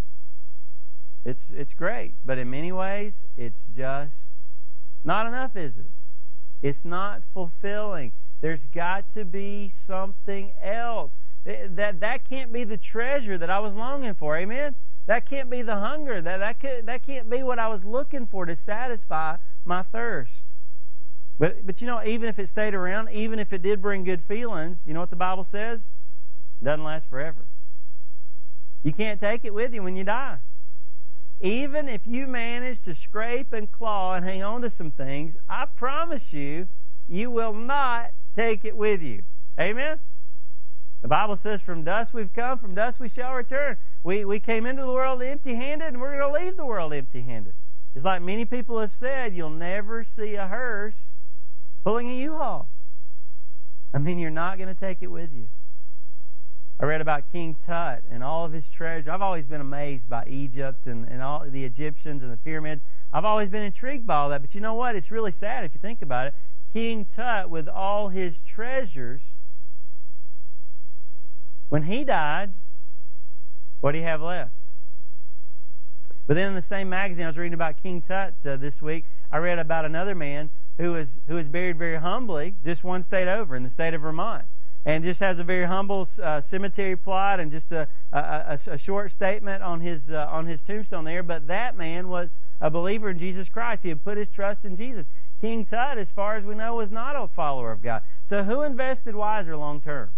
it's, 1.25 1.49
it's 1.55 1.75
great, 1.75 2.15
but 2.25 2.39
in 2.39 2.51
many 2.51 2.73
ways 2.73 3.27
it's 3.37 3.67
just 3.67 4.33
not 5.05 5.27
enough, 5.27 5.57
is 5.57 5.77
it? 5.77 5.91
It's 6.63 6.85
not 6.85 7.23
fulfilling. 7.33 8.13
There's 8.41 8.67
got 8.67 9.13
to 9.15 9.25
be 9.25 9.69
something 9.69 10.53
else. 10.63 11.19
That, 11.45 12.01
that 12.01 12.29
can't 12.29 12.53
be 12.53 12.65
the 12.65 12.77
treasure 12.77 13.39
that 13.39 13.51
I 13.51 13.59
was 13.61 13.75
longing 13.75 14.15
for. 14.15 14.37
Amen? 14.37 14.75
That 15.07 15.29
can't 15.29 15.51
be 15.51 15.63
the 15.63 15.77
hunger. 15.77 16.21
That, 16.21 16.39
that, 16.39 16.61
could, 16.61 16.87
that 16.87 17.05
can't 17.05 17.29
be 17.29 17.43
what 17.43 17.59
I 17.59 17.69
was 17.69 17.85
looking 17.85 18.27
for 18.27 18.47
to 18.47 18.57
satisfy 18.57 19.37
my 19.65 19.83
thirst. 19.83 20.47
But, 21.39 21.67
but 21.67 21.81
you 21.81 21.87
know, 21.87 22.03
even 22.05 22.29
if 22.29 22.39
it 22.39 22.49
stayed 22.49 22.75
around, 22.75 23.11
even 23.11 23.39
if 23.39 23.53
it 23.53 23.63
did 23.63 23.81
bring 23.81 24.05
good 24.05 24.23
feelings, 24.23 24.83
you 24.87 24.93
know 24.93 25.01
what 25.01 25.11
the 25.11 25.17
Bible 25.17 25.45
says? 25.45 25.93
It 26.61 26.67
doesn't 26.67 26.85
last 26.85 27.09
forever. 27.09 27.47
You 28.83 28.93
can't 28.93 29.21
take 29.21 29.45
it 29.45 29.53
with 29.53 29.75
you 29.75 29.83
when 29.83 29.97
you 29.97 30.05
die. 30.05 30.39
Even 31.41 31.89
if 31.89 32.07
you 32.07 32.27
manage 32.27 32.81
to 32.81 32.95
scrape 32.95 33.53
and 33.53 33.71
claw 33.71 34.15
and 34.15 34.25
hang 34.25 34.43
on 34.43 34.63
to 34.63 34.71
some 34.71 34.91
things, 34.91 35.37
I 35.49 35.67
promise 35.67 36.33
you, 36.33 36.69
you 37.09 37.31
will 37.31 37.55
not 37.55 38.13
take 38.37 38.65
it 38.65 38.77
with 38.77 39.03
you. 39.03 39.23
Amen? 39.59 40.01
The 41.03 41.09
Bible 41.09 41.37
says, 41.37 41.63
From 41.63 41.83
dust 41.83 42.13
we've 42.13 42.33
come, 42.33 42.59
from 42.59 42.75
dust 42.75 43.01
we 43.01 43.09
shall 43.09 43.35
return. 43.35 43.79
We, 44.03 44.25
we 44.25 44.39
came 44.39 44.67
into 44.67 44.83
the 44.83 44.93
world 44.93 45.23
empty 45.23 45.55
handed, 45.55 45.89
and 45.89 46.01
we're 46.01 46.19
going 46.19 46.33
to 46.33 46.45
leave 46.45 46.57
the 46.57 46.67
world 46.67 46.93
empty 46.93 47.23
handed. 47.23 47.55
It's 47.95 48.05
like 48.05 48.23
many 48.23 48.45
people 48.45 48.79
have 48.79 48.93
said, 48.93 49.35
you'll 49.35 49.51
never 49.51 50.05
see 50.05 50.35
a 50.35 50.47
hearse 50.47 51.15
pulling 51.83 52.11
a 52.11 52.15
U 52.15 52.37
Haul. 52.37 52.69
I 53.93 53.99
mean, 53.99 54.19
you're 54.19 54.31
not 54.31 54.59
going 54.59 54.73
to 54.73 54.79
take 54.79 54.99
it 55.01 55.09
with 55.09 55.33
you. 55.35 55.49
I 56.81 56.87
read 56.87 57.03
about 57.03 57.31
King 57.31 57.55
Tut 57.55 58.03
and 58.11 58.25
all 58.25 58.47
of 58.47 58.53
his 58.53 58.71
treasure. 58.71 59.11
I've 59.11 59.21
always 59.21 59.45
been 59.45 59.61
amazed 59.61 60.09
by 60.09 60.25
Egypt 60.27 60.87
and, 60.87 61.07
and 61.07 61.21
all 61.21 61.45
the 61.47 61.67
Egyptians 61.67 62.23
and 62.23 62.33
the 62.33 62.39
pyramids. 62.39 62.81
I've 63.13 63.27
always 63.27 63.51
been 63.51 63.63
intrigued 63.63 64.07
by 64.07 64.17
all 64.17 64.31
that. 64.31 64.41
But 64.41 64.55
you 64.55 64.63
know 64.63 64.73
what? 64.73 64.97
It's 64.97 65.11
really 65.11 65.31
sad 65.31 65.65
if 65.65 65.75
you 65.75 65.81
think 65.81 66.01
about 66.01 66.29
it. 66.29 66.35
King 66.73 67.05
Tut, 67.05 67.51
with 67.51 67.69
all 67.69 68.09
his 68.09 68.41
treasures, 68.41 69.21
when 71.69 71.83
he 71.83 72.03
died, 72.03 72.55
what 73.83 73.93
do 73.93 73.99
you 73.99 74.05
have 74.05 74.23
left? 74.23 74.53
But 76.27 76.35
then 76.35 76.47
in 76.47 76.55
the 76.55 76.63
same 76.63 76.89
magazine 76.89 77.27
I 77.27 77.29
was 77.29 77.37
reading 77.37 77.55
about 77.55 77.83
King 77.83 78.01
Tut 78.01 78.35
uh, 78.47 78.57
this 78.57 78.81
week, 78.81 79.05
I 79.31 79.37
read 79.37 79.59
about 79.59 79.85
another 79.85 80.15
man 80.15 80.49
who 80.79 80.93
was 80.93 81.19
who 81.27 81.35
was 81.35 81.49
buried 81.49 81.77
very 81.77 81.97
humbly, 81.97 82.55
just 82.65 82.85
one 82.85 83.03
state 83.03 83.29
over 83.29 83.55
in 83.55 83.65
the 83.65 83.71
state 83.71 83.93
of 83.93 84.01
Vermont. 84.01 84.47
And 84.85 85.05
just 85.05 85.21
has 85.21 85.39
a 85.39 85.45
very 85.45 85.67
humble 85.67 86.09
uh, 86.23 86.41
cemetery 86.41 86.97
plot 86.97 87.39
and 87.39 87.51
just 87.51 87.71
a, 87.71 87.87
a, 88.13 88.59
a, 88.67 88.79
short 88.79 89.11
statement 89.11 89.63
on 89.63 89.81
his, 89.81 90.11
uh, 90.11 90.27
on 90.31 90.47
his 90.47 90.63
tombstone 90.63 91.05
there. 91.05 91.23
But 91.23 91.47
that 91.49 91.77
man 91.77 92.09
was 92.09 92.39
a 92.61 92.71
believer 92.71 93.11
in 93.11 93.19
Jesus 93.19 93.49
Christ. 93.49 93.83
He 93.83 93.91
had 93.91 94.03
put 94.03 94.17
his 94.17 94.29
trust 94.29 94.65
in 94.65 94.77
Jesus. 94.77 95.07
King 95.41 95.67
Tut, 95.67 95.99
as 95.99 96.13
far 96.13 96.37
as 96.37 96.45
we 96.45 96.55
know, 96.55 96.77
was 96.77 96.91
not 96.91 97.15
a 97.17 97.29
follower 97.29 97.73
of 97.73 97.83
God. 97.83 98.03
So 98.25 98.45
who 98.45 98.63
invested 98.63 99.15
wiser 99.15 99.57
long 99.57 99.81
term? 99.81 100.11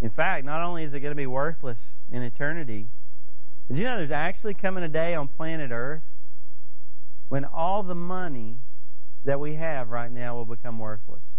In 0.00 0.10
fact, 0.10 0.44
not 0.44 0.62
only 0.62 0.84
is 0.84 0.92
it 0.92 1.00
going 1.00 1.10
to 1.12 1.16
be 1.16 1.26
worthless 1.26 1.96
in 2.10 2.22
eternity, 2.22 2.88
did 3.68 3.78
you 3.78 3.84
know 3.84 3.96
there's 3.96 4.10
actually 4.10 4.54
coming 4.54 4.84
a 4.84 4.88
day 4.88 5.14
on 5.14 5.26
planet 5.26 5.70
Earth 5.70 6.02
when 7.28 7.44
all 7.44 7.82
the 7.82 7.94
money 7.94 8.58
that 9.26 9.40
we 9.40 9.56
have 9.56 9.90
right 9.90 10.10
now 10.10 10.34
will 10.34 10.44
become 10.44 10.78
worthless? 10.78 11.34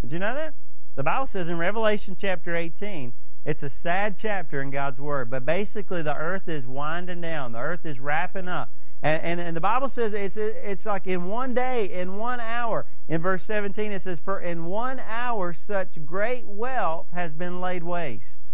Did 0.00 0.12
you 0.12 0.18
know 0.18 0.34
that? 0.34 0.54
The 0.94 1.02
Bible 1.02 1.26
says 1.26 1.48
in 1.48 1.58
Revelation 1.58 2.16
chapter 2.18 2.56
18, 2.56 3.12
it's 3.44 3.62
a 3.62 3.70
sad 3.70 4.16
chapter 4.16 4.62
in 4.62 4.70
God's 4.70 5.00
Word, 5.00 5.30
but 5.30 5.44
basically 5.44 6.02
the 6.02 6.16
earth 6.16 6.48
is 6.48 6.66
winding 6.66 7.20
down, 7.20 7.52
the 7.52 7.58
earth 7.58 7.84
is 7.84 8.00
wrapping 8.00 8.48
up. 8.48 8.72
And, 9.02 9.22
and, 9.22 9.40
and, 9.40 9.56
the 9.56 9.62
Bible 9.62 9.88
says 9.88 10.12
it's, 10.12 10.36
it's 10.36 10.84
like 10.84 11.06
in 11.06 11.24
one 11.24 11.54
day, 11.54 11.90
in 11.90 12.18
one 12.18 12.38
hour. 12.38 12.84
In 13.08 13.22
verse 13.22 13.42
17, 13.44 13.92
it 13.92 14.02
says, 14.02 14.20
For 14.20 14.38
in 14.38 14.66
one 14.66 15.00
hour 15.00 15.54
such 15.54 16.04
great 16.04 16.44
wealth 16.44 17.06
has 17.14 17.32
been 17.32 17.62
laid 17.62 17.82
waste. 17.82 18.52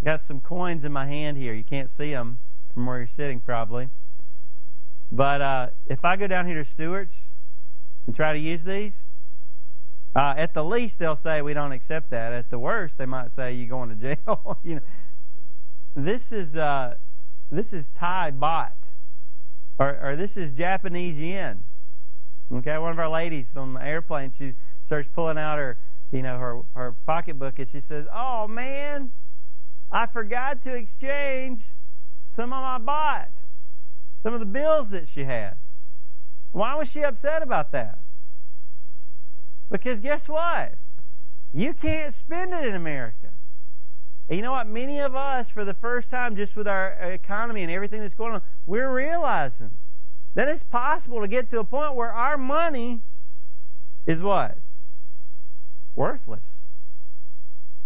I 0.00 0.04
got 0.04 0.20
some 0.20 0.40
coins 0.40 0.84
in 0.84 0.92
my 0.92 1.06
hand 1.06 1.38
here. 1.38 1.52
You 1.52 1.64
can't 1.64 1.90
see 1.90 2.12
them 2.12 2.38
from 2.72 2.86
where 2.86 2.98
you're 2.98 3.06
sitting, 3.08 3.40
probably. 3.40 3.90
But 5.12 5.40
uh, 5.40 5.66
if 5.86 6.04
I 6.04 6.16
go 6.16 6.26
down 6.26 6.46
here 6.46 6.56
to 6.56 6.64
Stewart's 6.64 7.32
and 8.06 8.14
try 8.14 8.32
to 8.32 8.38
use 8.38 8.64
these, 8.64 9.08
uh, 10.14 10.34
at 10.36 10.54
the 10.54 10.64
least, 10.64 10.98
they'll 10.98 11.16
say 11.16 11.40
we 11.42 11.54
don't 11.54 11.72
accept 11.72 12.10
that. 12.10 12.32
At 12.32 12.50
the 12.50 12.58
worst, 12.58 12.98
they 12.98 13.06
might 13.06 13.30
say 13.30 13.52
you're 13.52 13.68
going 13.68 13.90
to 13.90 13.94
jail. 13.94 14.58
you 14.64 14.76
know, 14.76 14.80
this 15.94 16.32
is 16.32 16.56
uh, 16.56 16.94
this 17.50 17.72
is 17.72 17.88
Thai 17.96 18.32
baht, 18.32 18.72
or, 19.78 19.98
or 20.02 20.16
this 20.16 20.36
is 20.36 20.52
Japanese 20.52 21.18
yen. 21.18 21.62
Okay, 22.52 22.76
one 22.78 22.90
of 22.90 22.98
our 22.98 23.08
ladies 23.08 23.56
on 23.56 23.74
the 23.74 23.84
airplane, 23.84 24.32
she 24.32 24.54
starts 24.84 25.06
pulling 25.06 25.38
out 25.38 25.58
her, 25.58 25.78
you 26.10 26.22
know, 26.22 26.38
her 26.38 26.62
her 26.74 26.94
pocketbook, 27.06 27.58
and 27.60 27.68
she 27.68 27.80
says, 27.80 28.06
"Oh 28.12 28.48
man, 28.48 29.12
I 29.92 30.06
forgot 30.06 30.62
to 30.64 30.74
exchange 30.74 31.68
some 32.32 32.52
of 32.52 32.62
my 32.62 32.78
baht, 32.78 33.28
some 34.22 34.34
of 34.34 34.40
the 34.40 34.46
bills 34.46 34.90
that 34.90 35.08
she 35.08 35.24
had." 35.24 35.56
Why 36.52 36.74
was 36.74 36.90
she 36.90 37.02
upset 37.02 37.42
about 37.42 37.70
that? 37.72 37.98
Because 39.70 40.00
guess 40.00 40.28
what? 40.28 40.74
You 41.52 41.72
can't 41.72 42.12
spend 42.12 42.52
it 42.52 42.64
in 42.64 42.74
America. 42.74 43.32
And 44.28 44.36
you 44.36 44.42
know 44.42 44.52
what? 44.52 44.66
Many 44.68 45.00
of 45.00 45.14
us, 45.14 45.50
for 45.50 45.64
the 45.64 45.74
first 45.74 46.10
time, 46.10 46.36
just 46.36 46.56
with 46.56 46.68
our 46.68 46.92
economy 46.92 47.62
and 47.62 47.70
everything 47.70 48.00
that's 48.00 48.14
going 48.14 48.32
on, 48.32 48.42
we're 48.66 48.92
realizing 48.92 49.72
that 50.34 50.48
it's 50.48 50.62
possible 50.62 51.20
to 51.20 51.28
get 51.28 51.50
to 51.50 51.58
a 51.58 51.64
point 51.64 51.94
where 51.94 52.12
our 52.12 52.38
money 52.38 53.00
is 54.06 54.22
what? 54.22 54.58
Worthless. 55.96 56.64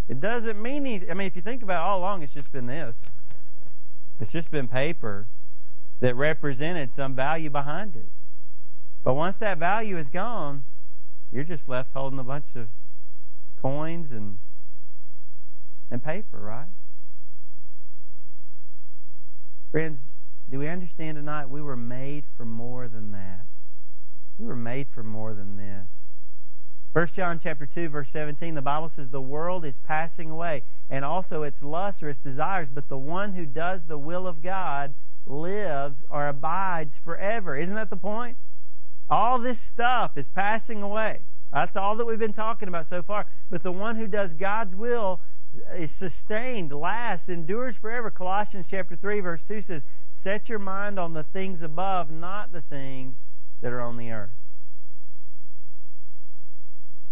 It 0.08 0.20
doesn't 0.20 0.60
mean 0.60 0.86
anything. 0.86 1.10
I 1.10 1.14
mean, 1.14 1.26
if 1.26 1.36
you 1.36 1.42
think 1.42 1.62
about 1.62 1.82
it 1.82 1.86
all 1.86 1.98
along, 1.98 2.22
it's 2.22 2.34
just 2.34 2.52
been 2.52 2.66
this. 2.66 3.06
It's 4.20 4.30
just 4.30 4.50
been 4.50 4.68
paper 4.68 5.26
that 6.00 6.14
represented 6.14 6.92
some 6.92 7.14
value 7.14 7.50
behind 7.50 7.96
it. 7.96 8.10
But 9.02 9.14
once 9.14 9.38
that 9.38 9.58
value 9.58 9.96
is 9.96 10.08
gone, 10.08 10.64
you're 11.30 11.44
just 11.44 11.68
left 11.68 11.92
holding 11.92 12.18
a 12.18 12.24
bunch 12.24 12.56
of 12.56 12.68
coins 13.60 14.12
and 14.12 14.38
and 15.90 16.02
paper, 16.02 16.38
right? 16.38 16.68
Friends, 19.70 20.06
do 20.50 20.58
we 20.58 20.68
understand 20.68 21.16
tonight 21.16 21.48
we 21.48 21.60
were 21.60 21.76
made 21.76 22.24
for 22.36 22.44
more 22.44 22.88
than 22.88 23.12
that? 23.12 23.46
We 24.38 24.46
were 24.46 24.56
made 24.56 24.88
for 24.88 25.02
more 25.02 25.34
than 25.34 25.56
this. 25.56 26.12
1 26.92 27.08
John 27.08 27.40
chapter 27.40 27.66
2 27.66 27.88
verse 27.88 28.08
17 28.10 28.54
the 28.54 28.62
Bible 28.62 28.88
says 28.88 29.10
the 29.10 29.20
world 29.20 29.64
is 29.64 29.78
passing 29.78 30.30
away 30.30 30.62
and 30.88 31.04
also 31.04 31.42
its 31.42 31.60
lusts 31.60 32.04
or 32.04 32.08
its 32.08 32.20
desires 32.20 32.68
but 32.72 32.88
the 32.88 32.96
one 32.96 33.32
who 33.32 33.46
does 33.46 33.86
the 33.86 33.98
will 33.98 34.28
of 34.28 34.42
God 34.42 34.94
lives 35.26 36.04
or 36.09 36.28
abides 36.28 36.99
forever. 36.99 37.57
Isn't 37.57 37.75
that 37.75 37.90
the 37.90 37.97
point? 37.97 38.37
All 39.09 39.38
this 39.38 39.61
stuff 39.61 40.16
is 40.16 40.28
passing 40.28 40.83
away. 40.83 41.23
That's 41.52 41.76
all 41.76 41.97
that 41.97 42.07
we've 42.07 42.19
been 42.19 42.33
talking 42.33 42.69
about 42.69 42.87
so 42.87 43.02
far. 43.02 43.26
But 43.49 43.62
the 43.62 43.73
one 43.73 43.97
who 43.97 44.07
does 44.07 44.35
God's 44.35 44.75
will 44.75 45.21
is 45.75 45.95
sustained, 45.95 46.73
lasts, 46.73 47.28
endures 47.28 47.76
forever. 47.76 48.11
Colossians 48.11 48.66
chapter 48.69 48.97
3 48.97 49.21
verse 49.21 49.43
2 49.43 49.61
says, 49.62 49.85
"Set 50.12 50.49
your 50.49 50.59
mind 50.59 50.99
on 50.99 51.12
the 51.12 51.23
things 51.23 51.62
above, 51.62 52.11
not 52.11 52.50
the 52.50 52.61
things 52.61 53.19
that 53.61 53.73
are 53.73 53.81
on 53.81 53.97
the 53.97 54.11
earth." 54.11 54.35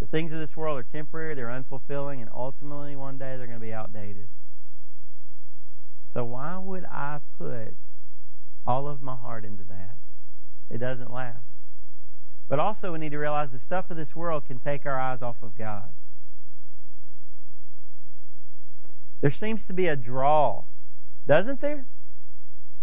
The 0.01 0.07
things 0.07 0.33
of 0.33 0.41
this 0.41 0.57
world 0.57 0.81
are 0.81 0.83
temporary, 0.83 1.35
they're 1.35 1.47
unfulfilling, 1.47 2.21
and 2.21 2.29
ultimately 2.35 2.97
one 2.97 3.19
day 3.19 3.37
they're 3.37 3.47
going 3.47 3.61
to 3.61 3.65
be 3.65 3.73
outdated. 3.73 4.29
So 6.13 6.25
why 6.25 6.59
would 6.59 6.85
I 6.87 7.21
put 7.39 7.77
all 8.67 8.89
of 8.89 9.03
my 9.03 9.17
heart 9.17 9.45
into 9.45 9.65
that? 9.65 9.97
It 10.71 10.79
doesn't 10.79 11.13
last. 11.13 11.59
But 12.49 12.59
also, 12.59 12.93
we 12.93 12.99
need 12.99 13.13
to 13.13 13.19
realize 13.19 13.53
the 13.53 13.59
stuff 13.59 13.91
of 13.91 13.97
this 13.97 14.15
world 14.15 14.47
can 14.47 14.59
take 14.59 14.85
our 14.85 14.99
eyes 14.99 15.23
off 15.23 15.43
of 15.43 15.57
God. 15.57 15.91
There 19.21 19.31
seems 19.31 19.65
to 19.67 19.73
be 19.73 19.87
a 19.87 19.97
draw, 19.97 20.65
doesn't 21.27 21.61
there? 21.61 21.87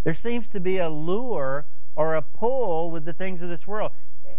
There 0.04 0.14
seems 0.14 0.50
to 0.50 0.60
be 0.60 0.78
a 0.78 0.90
lure 0.90 1.66
or 1.96 2.16
a 2.16 2.22
pull 2.22 2.90
with 2.90 3.06
the 3.06 3.14
things 3.14 3.42
of 3.42 3.50
this 3.50 3.68
world. 3.68 3.92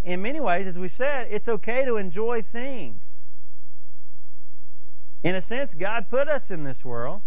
In 0.03 0.23
many 0.23 0.41
ways, 0.41 0.67
as 0.67 0.79
we've 0.79 0.91
said, 0.91 1.29
it's 1.31 1.49
okay 1.49 1.85
to 1.85 1.97
enjoy 1.97 2.43
things. 2.43 3.03
In 5.23 5.35
a 5.35 5.43
sense, 5.43 5.75
God 5.75 6.09
put 6.09 6.29
us 6.29 6.51
in 6.51 6.65
this 6.65 6.85
world. 6.85 7.21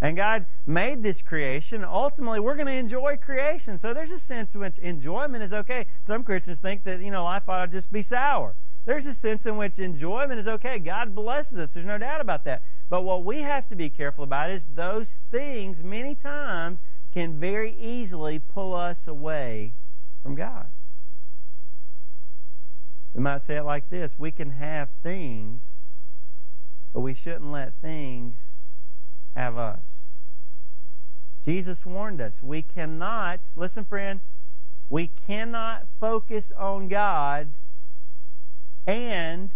And 0.00 0.16
God 0.16 0.46
made 0.64 1.02
this 1.02 1.22
creation. 1.22 1.84
Ultimately, 1.84 2.38
we're 2.38 2.54
going 2.54 2.66
to 2.68 2.72
enjoy 2.72 3.16
creation. 3.16 3.78
So 3.78 3.92
there's 3.92 4.12
a 4.12 4.18
sense 4.18 4.54
in 4.54 4.60
which 4.60 4.78
enjoyment 4.78 5.42
is 5.42 5.52
okay. 5.52 5.86
Some 6.04 6.22
Christians 6.22 6.60
think 6.60 6.84
that, 6.84 7.00
you 7.00 7.10
know, 7.10 7.24
life 7.24 7.48
ought 7.48 7.66
to 7.66 7.72
just 7.72 7.92
be 7.92 8.02
sour. 8.02 8.54
There's 8.84 9.06
a 9.06 9.14
sense 9.14 9.44
in 9.44 9.56
which 9.56 9.78
enjoyment 9.78 10.38
is 10.38 10.46
okay. 10.46 10.78
God 10.78 11.14
blesses 11.14 11.58
us. 11.58 11.74
There's 11.74 11.84
no 11.84 11.98
doubt 11.98 12.20
about 12.20 12.44
that. 12.44 12.62
But 12.88 13.02
what 13.02 13.24
we 13.24 13.40
have 13.40 13.68
to 13.68 13.76
be 13.76 13.90
careful 13.90 14.24
about 14.24 14.50
is 14.50 14.66
those 14.66 15.18
things 15.30 15.82
many 15.82 16.14
times 16.14 16.80
can 17.12 17.38
very 17.38 17.76
easily 17.76 18.38
pull 18.38 18.74
us 18.74 19.06
away 19.06 19.74
from 20.22 20.36
God. 20.36 20.68
We 23.14 23.20
might 23.20 23.42
say 23.42 23.56
it 23.56 23.64
like 23.64 23.90
this 23.90 24.14
We 24.16 24.30
can 24.30 24.52
have 24.52 24.90
things, 25.02 25.80
but 26.92 27.00
we 27.00 27.14
shouldn't 27.14 27.50
let 27.50 27.74
things 27.82 28.54
have 29.38 29.56
us. 29.56 30.08
Jesus 31.44 31.86
warned 31.86 32.20
us 32.20 32.42
we 32.42 32.60
cannot, 32.60 33.40
listen, 33.54 33.84
friend, 33.84 34.20
we 34.90 35.10
cannot 35.26 35.86
focus 36.00 36.50
on 36.58 36.88
God 36.88 37.50
and 38.86 39.50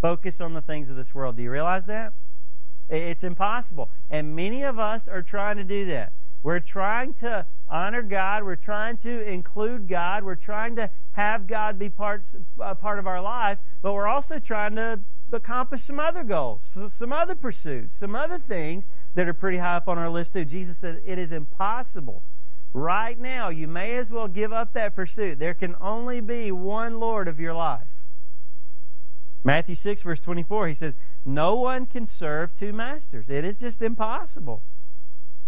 focus 0.00 0.40
on 0.40 0.54
the 0.54 0.62
things 0.62 0.88
of 0.88 0.96
this 0.96 1.14
world. 1.14 1.36
Do 1.36 1.42
you 1.42 1.50
realize 1.50 1.86
that? 1.86 2.14
It's 2.88 3.22
impossible. 3.22 3.90
And 4.08 4.34
many 4.34 4.62
of 4.62 4.78
us 4.78 5.06
are 5.06 5.22
trying 5.22 5.58
to 5.58 5.64
do 5.64 5.84
that. 5.86 6.12
We're 6.42 6.60
trying 6.60 7.12
to 7.14 7.46
honor 7.68 8.02
God. 8.02 8.44
We're 8.44 8.56
trying 8.56 8.96
to 8.98 9.22
include 9.30 9.86
God. 9.86 10.24
We're 10.24 10.34
trying 10.34 10.76
to 10.76 10.88
have 11.12 11.46
God 11.46 11.78
be 11.78 11.90
part, 11.90 12.22
uh, 12.58 12.74
part 12.74 12.98
of 12.98 13.06
our 13.06 13.20
life. 13.20 13.58
But 13.82 13.92
we're 13.92 14.08
also 14.08 14.38
trying 14.38 14.76
to 14.76 15.00
accomplish 15.32 15.82
some 15.82 16.00
other 16.00 16.24
goals, 16.24 16.78
some 16.88 17.12
other 17.12 17.34
pursuits, 17.34 17.96
some 17.96 18.14
other 18.16 18.38
things 18.38 18.88
that 19.14 19.28
are 19.28 19.34
pretty 19.34 19.58
high 19.58 19.76
up 19.76 19.88
on 19.88 19.98
our 19.98 20.10
list 20.10 20.32
too. 20.32 20.44
Jesus 20.44 20.78
said 20.78 21.02
it 21.04 21.18
is 21.18 21.32
impossible. 21.32 22.22
Right 22.72 23.18
now, 23.18 23.48
you 23.48 23.66
may 23.66 23.96
as 23.96 24.12
well 24.12 24.28
give 24.28 24.52
up 24.52 24.72
that 24.74 24.94
pursuit. 24.94 25.38
There 25.38 25.54
can 25.54 25.74
only 25.80 26.20
be 26.20 26.52
one 26.52 27.00
Lord 27.00 27.26
of 27.26 27.40
your 27.40 27.54
life. 27.54 27.88
Matthew 29.42 29.74
6, 29.74 30.02
verse 30.02 30.20
24, 30.20 30.68
he 30.68 30.74
says, 30.74 30.94
No 31.24 31.56
one 31.56 31.86
can 31.86 32.06
serve 32.06 32.54
two 32.54 32.72
masters. 32.72 33.28
It 33.28 33.44
is 33.44 33.56
just 33.56 33.82
impossible. 33.82 34.62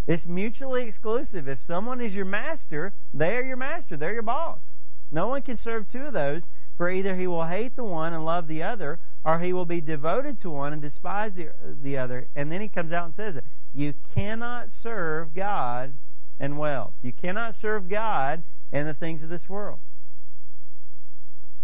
It's 0.07 0.27
mutually 0.27 0.83
exclusive. 0.83 1.47
If 1.47 1.63
someone 1.63 2.01
is 2.01 2.17
your 2.17 2.25
master, 2.25 2.93
they 3.15 3.37
are 3.37 3.45
your 3.45 3.57
master, 3.57 3.97
they're 3.97 4.15
your 4.15 4.23
boss. 4.23 4.75
No 5.13 5.29
one 5.29 5.43
can 5.43 5.57
serve 5.57 5.87
two 5.87 6.07
of 6.07 6.13
those, 6.13 6.47
for 6.77 6.91
either 6.91 7.17
he 7.17 7.27
will 7.27 7.45
hate 7.45 7.77
the 7.77 7.85
one 7.85 8.13
and 8.13 8.25
love 8.25 8.49
the 8.49 8.63
other, 8.63 8.99
or 9.25 9.39
he 9.39 9.53
will 9.53 9.65
be 9.65 9.81
devoted 9.81 10.39
to 10.41 10.51
one 10.51 10.73
and 10.73 10.83
despise 10.83 11.37
the, 11.37 11.51
the 11.65 11.97
other. 11.97 12.29
And 12.35 12.51
then 12.51 12.61
he 12.61 12.69
comes 12.69 12.93
out 12.93 13.05
and 13.05 13.15
says 13.15 13.37
it. 13.37 13.45
You 13.73 13.95
cannot 14.15 14.73
serve 14.73 15.35
God 15.35 15.95
and 16.41 16.59
wealth. 16.59 16.95
You 17.03 17.13
cannot 17.13 17.55
serve 17.55 17.89
God 17.89 18.43
and 18.73 18.89
the 18.89 18.95
things 18.95 19.23
of 19.23 19.29
this 19.29 19.49
world. 19.49 19.79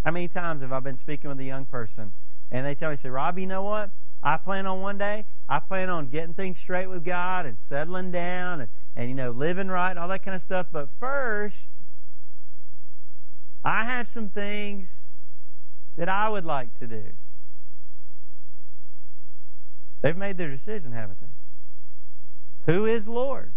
How 0.04 0.12
many 0.12 0.28
times 0.28 0.62
have 0.62 0.72
I 0.72 0.80
been 0.80 0.96
speaking 0.96 1.28
with 1.28 1.40
a 1.40 1.44
young 1.44 1.64
person 1.64 2.12
and 2.50 2.64
they 2.64 2.74
tell 2.74 2.90
me, 2.90 2.96
say, 2.96 3.10
Rob, 3.10 3.38
you 3.38 3.46
know 3.46 3.62
what? 3.62 3.90
I 4.22 4.36
plan 4.36 4.66
on 4.66 4.80
one 4.80 4.98
day, 4.98 5.26
I 5.48 5.60
plan 5.60 5.90
on 5.90 6.08
getting 6.08 6.34
things 6.34 6.58
straight 6.58 6.88
with 6.88 7.04
God 7.04 7.46
and 7.46 7.60
settling 7.60 8.10
down 8.10 8.60
and, 8.60 8.70
and 8.96 9.08
you 9.08 9.14
know, 9.14 9.30
living 9.30 9.68
right 9.68 9.90
and 9.90 9.98
all 9.98 10.08
that 10.08 10.24
kind 10.24 10.34
of 10.34 10.42
stuff. 10.42 10.68
But 10.72 10.88
first, 10.98 11.68
I 13.64 13.84
have 13.84 14.08
some 14.08 14.30
things 14.30 15.08
that 15.96 16.08
I 16.08 16.28
would 16.28 16.44
like 16.44 16.78
to 16.78 16.86
do. 16.86 17.04
They've 20.00 20.16
made 20.16 20.38
their 20.38 20.50
decision, 20.50 20.92
haven't 20.92 21.18
they? 21.20 22.72
Who 22.72 22.86
is 22.86 23.08
Lord? 23.08 23.52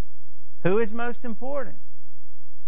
Who 0.64 0.80
is 0.80 0.94
most 0.94 1.26
important? 1.26 1.78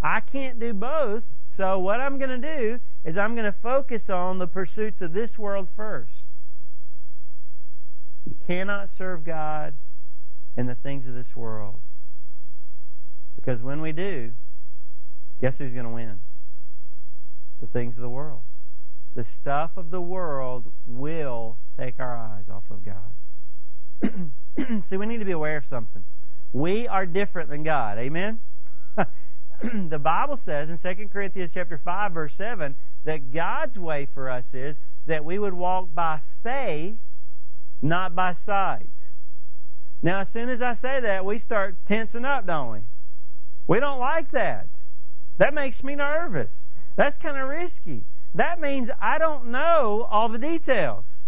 I 0.01 0.19
can't 0.19 0.59
do 0.59 0.73
both, 0.73 1.23
so 1.47 1.79
what 1.79 1.99
I'm 1.99 2.17
going 2.17 2.41
to 2.41 2.57
do 2.57 2.79
is 3.03 3.17
I'm 3.17 3.35
going 3.35 3.45
to 3.45 3.57
focus 3.57 4.09
on 4.09 4.39
the 4.39 4.47
pursuits 4.47 5.01
of 5.01 5.13
this 5.13 5.39
world 5.39 5.69
first. 5.75 6.25
You 8.25 8.35
cannot 8.45 8.89
serve 8.89 9.23
God 9.23 9.75
in 10.55 10.65
the 10.65 10.75
things 10.75 11.07
of 11.07 11.15
this 11.15 11.35
world. 11.35 11.79
Because 13.35 13.61
when 13.61 13.81
we 13.81 13.91
do, 13.91 14.33
guess 15.41 15.57
who's 15.57 15.73
going 15.73 15.85
to 15.85 15.91
win? 15.91 16.19
The 17.59 17.67
things 17.67 17.97
of 17.97 18.01
the 18.01 18.09
world. 18.09 18.41
The 19.15 19.23
stuff 19.23 19.71
of 19.77 19.91
the 19.91 20.01
world 20.01 20.71
will 20.87 21.57
take 21.77 21.99
our 21.99 22.17
eyes 22.17 22.49
off 22.49 22.63
of 22.69 22.83
God. 22.85 23.13
See, 24.83 24.98
we 24.98 25.05
need 25.05 25.19
to 25.19 25.25
be 25.25 25.31
aware 25.31 25.57
of 25.57 25.65
something. 25.65 26.03
We 26.51 26.88
are 26.88 27.05
different 27.05 27.50
than 27.50 27.63
God. 27.63 27.98
Amen? 27.98 28.39
the 29.63 30.00
Bible 30.00 30.38
says 30.38 30.69
in 30.69 30.95
2 30.95 31.10
Corinthians 31.10 31.53
chapter 31.53 31.77
5 31.77 32.12
verse 32.12 32.36
7 32.36 32.75
that 33.05 33.31
God's 33.31 33.79
way 33.79 34.05
for 34.05 34.29
us 34.29 34.53
is 34.53 34.75
that 35.05 35.25
we 35.25 35.39
would 35.39 35.53
walk 35.53 35.93
by 35.93 36.22
faith, 36.43 36.98
not 37.81 38.15
by 38.15 38.33
sight. 38.33 38.89
Now, 40.01 40.19
as 40.19 40.29
soon 40.29 40.50
as 40.50 40.62
I 40.62 40.74
say 40.74 41.00
that, 41.00 41.25
we 41.25 41.38
start 41.38 41.77
tensing 41.86 42.25
up, 42.25 42.45
don't 42.45 42.72
we? 42.72 42.79
We 43.67 43.79
don't 43.79 44.00
like 44.00 44.31
that. 44.31 44.67
That 45.38 45.53
makes 45.53 45.83
me 45.83 45.95
nervous. 45.95 46.67
That's 46.95 47.17
kind 47.17 47.38
of 47.38 47.48
risky. 47.50 48.03
That 48.36 48.60
means 48.60 48.89
I 49.00 49.17
don't 49.17 49.48
know 49.48 50.07
all 50.12 50.29
the 50.29 50.38
details. 50.38 51.22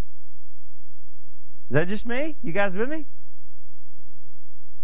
Is 1.70 1.74
that 1.74 1.88
just 1.88 2.06
me? 2.06 2.36
You 2.44 2.52
guys 2.52 2.76
with 2.76 2.90
me? 2.90 3.06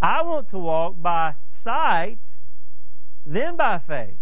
I 0.02 0.24
want 0.24 0.50
to 0.50 0.58
walk 0.58 1.02
by 1.02 1.36
sight, 1.52 2.18
then 3.26 3.56
by 3.56 3.78
faith. 3.78 4.18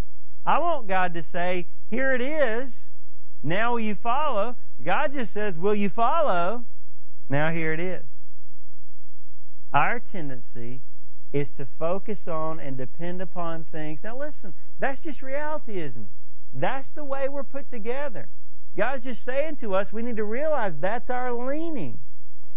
I 0.45 0.59
want 0.59 0.87
God 0.87 1.13
to 1.13 1.23
say, 1.23 1.67
Here 1.89 2.13
it 2.13 2.21
is. 2.21 2.89
Now 3.41 3.71
will 3.71 3.79
you 3.79 3.95
follow? 3.95 4.57
God 4.83 5.13
just 5.13 5.31
says, 5.31 5.55
Will 5.57 5.75
you 5.75 5.89
follow? 5.89 6.65
Now 7.29 7.51
here 7.51 7.71
it 7.71 7.79
is. 7.79 8.27
Our 9.71 9.99
tendency 9.99 10.81
is 11.31 11.51
to 11.51 11.65
focus 11.65 12.27
on 12.27 12.59
and 12.59 12.75
depend 12.77 13.21
upon 13.21 13.63
things. 13.63 14.03
Now 14.03 14.17
listen, 14.17 14.53
that's 14.79 15.01
just 15.01 15.21
reality, 15.21 15.79
isn't 15.79 16.03
it? 16.03 16.09
That's 16.53 16.89
the 16.89 17.03
way 17.03 17.29
we're 17.29 17.43
put 17.43 17.69
together. 17.69 18.27
God's 18.75 19.03
just 19.03 19.23
saying 19.23 19.57
to 19.57 19.75
us, 19.75 19.93
we 19.93 20.01
need 20.01 20.17
to 20.17 20.23
realize 20.23 20.77
that's 20.77 21.09
our 21.09 21.31
leaning. 21.31 21.99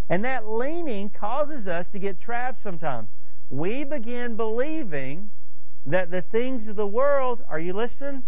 And 0.08 0.24
that 0.24 0.48
leaning 0.48 1.10
causes 1.10 1.66
us 1.68 1.88
to 1.90 1.98
get 1.98 2.20
trapped 2.20 2.60
sometimes. 2.60 3.08
We 3.50 3.84
begin 3.84 4.36
believing 4.36 5.30
that 5.86 6.10
the 6.10 6.22
things 6.22 6.68
of 6.68 6.76
the 6.76 6.86
world, 6.86 7.44
are 7.48 7.58
you 7.58 7.72
listening? 7.72 8.24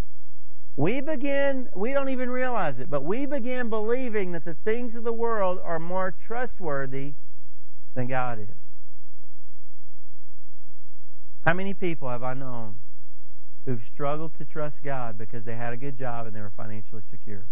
We 0.76 1.00
begin, 1.00 1.68
we 1.74 1.92
don't 1.92 2.08
even 2.08 2.30
realize 2.30 2.80
it, 2.80 2.90
but 2.90 3.04
we 3.04 3.26
begin 3.26 3.70
believing 3.70 4.32
that 4.32 4.44
the 4.44 4.54
things 4.54 4.96
of 4.96 5.04
the 5.04 5.12
world 5.12 5.60
are 5.62 5.78
more 5.78 6.10
trustworthy 6.10 7.14
than 7.94 8.08
God 8.08 8.40
is. 8.40 8.48
How 11.46 11.54
many 11.54 11.74
people 11.74 12.08
have 12.08 12.22
I 12.22 12.34
known 12.34 12.76
who've 13.66 13.84
struggled 13.84 14.34
to 14.38 14.44
trust 14.44 14.82
God 14.82 15.16
because 15.16 15.44
they 15.44 15.54
had 15.54 15.72
a 15.72 15.76
good 15.76 15.96
job 15.96 16.26
and 16.26 16.34
they 16.34 16.40
were 16.40 16.50
financially 16.50 17.02
secure? 17.02 17.44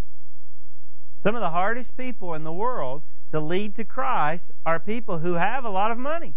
Some 1.23 1.37
of 1.37 1.41
the 1.41 1.51
hardest 1.51 1.97
people 1.97 2.35
in 2.35 2.43
the 2.43 2.53
world 2.53 3.03
to 3.33 3.41
lead 3.41 3.75
to 3.77 3.85
Christ 3.85 4.53
are 4.65 4.79
people 4.79 5.19
who 5.19 5.35
have 5.35 5.65
a 5.65 5.71
lot 5.71 5.91
of 5.91 5.99
money. 5.99 6.35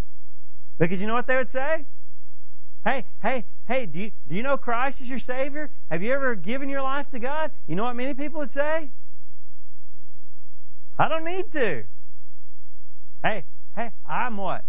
Because 0.80 1.02
you 1.02 1.08
know 1.08 1.14
what 1.14 1.28
they 1.28 1.36
would 1.36 1.50
say? 1.50 1.86
Hey, 2.84 3.06
hey, 3.22 3.46
hey, 3.68 3.86
do 3.86 4.00
you, 4.00 4.12
do 4.28 4.36
you 4.36 4.44
know 4.44 4.58
Christ 4.58 5.02
is 5.02 5.10
your 5.10 5.20
Savior? 5.20 5.72
Have 5.90 6.02
you 6.02 6.14
ever 6.14 6.36
given 6.36 6.70
your 6.70 6.82
life 6.82 7.10
to 7.12 7.20
God? 7.20 7.52
You 7.68 7.76
know 7.76 7.84
what 7.84 7.96
many 7.96 8.14
people 8.14 8.40
would 8.40 8.52
say? 8.52 8.92
I 10.98 11.10
don't 11.10 11.26
need 11.26 11.52
to. 11.52 11.84
Hey, 13.24 13.44
hey, 13.76 13.92
I'm 14.08 14.38
what? 14.38 14.64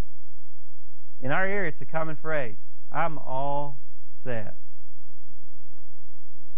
In 1.21 1.31
our 1.31 1.45
area, 1.45 1.69
it's 1.69 1.81
a 1.81 1.85
common 1.85 2.15
phrase. 2.15 2.57
I'm 2.91 3.17
all 3.19 3.77
set. 4.15 4.55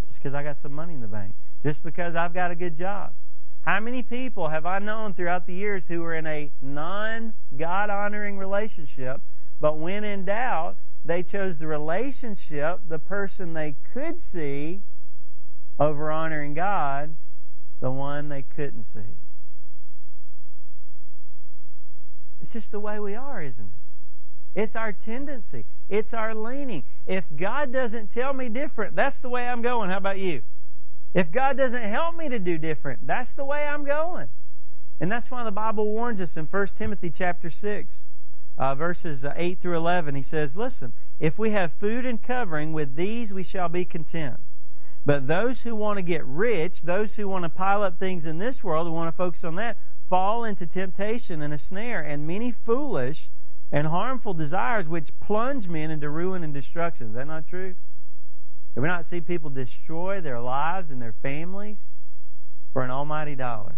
Just 0.08 0.20
because 0.20 0.34
I 0.34 0.44
got 0.44 0.58
some 0.58 0.72
money 0.72 0.94
in 0.94 1.02
the 1.02 1.08
bank. 1.08 1.36
Just 1.62 1.84
because 1.84 2.16
I've 2.16 2.34
got 2.34 2.52
a 2.52 2.56
good 2.56 2.76
job. 2.76 3.14
How 3.64 3.80
many 3.80 4.02
people 4.02 4.48
have 4.50 4.66
I 4.66 4.80
known 4.80 5.14
throughout 5.14 5.46
the 5.46 5.54
years 5.54 5.88
who 5.88 6.02
were 6.02 6.16
in 6.16 6.26
a 6.26 6.52
non 6.62 7.34
God 7.56 7.90
honoring 7.90 8.38
relationship, 8.38 9.22
but 9.60 9.78
when 9.78 10.04
in 10.04 10.26
doubt, 10.26 10.78
they 11.04 11.24
chose 11.24 11.58
the 11.58 11.68
relationship, 11.68 12.82
the 12.88 13.00
person 13.00 13.54
they 13.54 13.76
could 13.94 14.20
see, 14.20 14.82
over 15.80 16.12
honoring 16.12 16.54
God, 16.54 17.16
the 17.80 17.92
one 17.92 18.30
they 18.30 18.42
couldn't 18.42 18.86
see? 18.86 19.16
It's 22.42 22.54
just 22.54 22.72
the 22.72 22.80
way 22.80 23.00
we 23.00 23.16
are, 23.16 23.42
isn't 23.42 23.66
it? 23.66 24.62
It's 24.62 24.76
our 24.76 24.92
tendency. 24.92 25.66
It's 25.88 26.14
our 26.14 26.34
leaning. 26.34 26.84
If 27.06 27.26
God 27.36 27.72
doesn't 27.72 28.12
tell 28.12 28.34
me 28.34 28.50
different, 28.50 28.96
that's 28.96 29.20
the 29.20 29.30
way 29.30 29.48
I'm 29.48 29.62
going. 29.62 29.90
How 29.90 29.98
about 29.98 30.20
you? 30.20 30.42
If 31.14 31.32
God 31.32 31.58
doesn't 31.58 31.82
help 31.82 32.16
me 32.16 32.30
to 32.30 32.40
do 32.40 32.58
different, 32.58 33.08
that's 33.08 33.34
the 33.34 33.46
way 33.46 33.66
I'm 33.66 33.84
going. 33.84 34.30
And 35.00 35.12
that's 35.12 35.32
why 35.32 35.44
the 35.44 35.52
Bible 35.52 35.86
warns 35.86 36.22
us 36.22 36.38
in 36.38 36.46
1 36.46 36.68
Timothy 36.68 37.10
chapter 37.10 37.50
6, 37.50 38.06
uh, 38.58 38.76
verses 38.76 39.24
uh, 39.24 39.34
8 39.36 39.60
through 39.60 39.78
11. 39.78 40.16
He 40.16 40.24
says, 40.24 40.58
Listen, 40.58 40.94
if 41.20 41.40
we 41.40 41.52
have 41.52 41.72
food 41.74 42.06
and 42.06 42.22
covering, 42.22 42.74
with 42.74 42.96
these 42.96 43.34
we 43.34 43.44
shall 43.44 43.70
be 43.70 43.86
content. 43.86 44.40
But 45.06 45.28
those 45.28 45.62
who 45.62 45.76
want 45.76 45.98
to 45.98 46.04
get 46.04 46.26
rich, 46.26 46.82
those 46.82 47.16
who 47.16 47.28
want 47.28 47.44
to 47.44 47.50
pile 47.50 47.82
up 47.82 47.98
things 47.98 48.26
in 48.26 48.38
this 48.38 48.64
world, 48.64 48.86
who 48.86 48.94
want 48.94 49.08
to 49.08 49.18
focus 49.18 49.44
on 49.44 49.56
that, 49.56 49.78
fall 50.10 50.44
into 50.44 50.68
temptation 50.68 51.42
and 51.42 51.54
a 51.54 51.58
snare 51.58 52.02
and 52.02 52.28
many 52.28 52.52
foolish 52.52 53.30
and 53.72 53.88
harmful 53.88 54.34
desires 54.34 54.90
which 54.90 55.18
plunge 55.20 55.68
men 55.68 55.90
into 55.90 56.10
ruin 56.10 56.44
and 56.44 56.54
destruction. 56.54 57.08
Is 57.08 57.14
that 57.14 57.28
not 57.28 57.48
true? 57.48 57.76
Do 58.76 58.82
we 58.82 58.88
not 58.88 59.06
see 59.06 59.22
people 59.22 59.50
destroy 59.50 60.22
their 60.22 60.40
lives 60.40 60.92
and 60.92 61.02
their 61.02 61.14
families 61.14 61.88
for 62.72 62.82
an 62.82 62.92
almighty 62.92 63.36
dollar? 63.36 63.76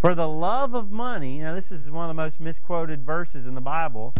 For 0.00 0.14
the 0.14 0.28
love 0.28 0.74
of 0.74 0.90
money, 0.90 1.40
now 1.40 1.54
this 1.54 1.72
is 1.72 1.90
one 1.90 2.04
of 2.04 2.08
the 2.08 2.22
most 2.22 2.40
misquoted 2.40 3.04
verses 3.04 3.46
in 3.46 3.54
the 3.54 3.60
Bible. 3.60 4.14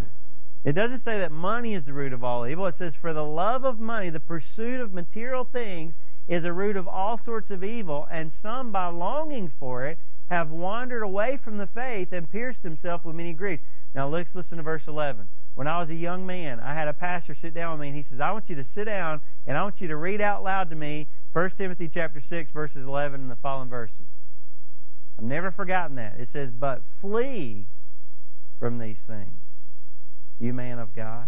It 0.65 0.73
doesn't 0.73 0.99
say 0.99 1.19
that 1.19 1.31
money 1.31 1.75
is 1.75 1.85
the 1.85 1.93
root 1.93 2.13
of 2.13 2.25
all 2.25 2.47
evil. 2.47 2.67
It 2.67 2.73
says, 2.73 2.97
For 2.97 3.13
the 3.13 3.25
love 3.25 3.65
of 3.65 3.79
money, 3.79 4.11
the 4.11 4.19
pursuit 4.19 4.81
of 4.81 4.93
material 4.93 5.45
things, 5.45 5.99
is 6.27 6.45
a 6.45 6.53
root 6.53 6.77
of 6.77 6.89
all 6.89 7.17
sorts 7.17 7.51
of 7.51 7.63
evil, 7.63 8.07
and 8.11 8.33
some, 8.33 8.73
by 8.73 8.87
longing 8.87 9.49
for 9.49 9.85
it, 9.85 9.99
have 10.31 10.51
wandered 10.51 11.03
away 11.03 11.37
from 11.37 11.59
the 11.59 11.67
faith 11.67 12.13
and 12.13 12.29
pierced 12.29 12.63
themselves 12.63 13.05
with 13.05 13.17
many 13.17 13.33
griefs. 13.33 13.63
Now 13.95 14.09
let's 14.09 14.35
listen 14.35 14.59
to 14.59 14.65
verse 14.65 14.87
11. 14.87 15.29
When 15.59 15.67
I 15.67 15.81
was 15.81 15.91
a 15.91 15.95
young 15.97 16.25
man, 16.25 16.61
I 16.61 16.73
had 16.75 16.87
a 16.87 16.93
pastor 16.93 17.35
sit 17.35 17.53
down 17.53 17.73
with 17.73 17.81
me 17.81 17.89
and 17.89 17.97
he 17.97 18.03
says, 18.05 18.21
I 18.21 18.31
want 18.31 18.49
you 18.49 18.55
to 18.55 18.63
sit 18.63 18.85
down 18.85 19.23
and 19.45 19.57
I 19.57 19.65
want 19.65 19.81
you 19.81 19.89
to 19.89 19.97
read 19.97 20.21
out 20.21 20.45
loud 20.45 20.71
to 20.71 20.77
me 20.77 21.09
1 21.33 21.51
Timothy 21.51 21.89
chapter 21.89 22.21
6, 22.21 22.53
verses 22.53 22.87
11 22.87 23.23
and 23.23 23.29
the 23.29 23.35
following 23.35 23.69
verses. 23.69 24.07
I've 25.19 25.25
never 25.25 25.51
forgotten 25.51 25.97
that. 25.97 26.15
It 26.21 26.29
says, 26.29 26.53
But 26.53 26.83
flee 27.01 27.67
from 28.61 28.79
these 28.79 29.01
things, 29.01 29.35
you 30.39 30.55
man 30.55 30.79
of 30.79 30.95
God. 30.95 31.27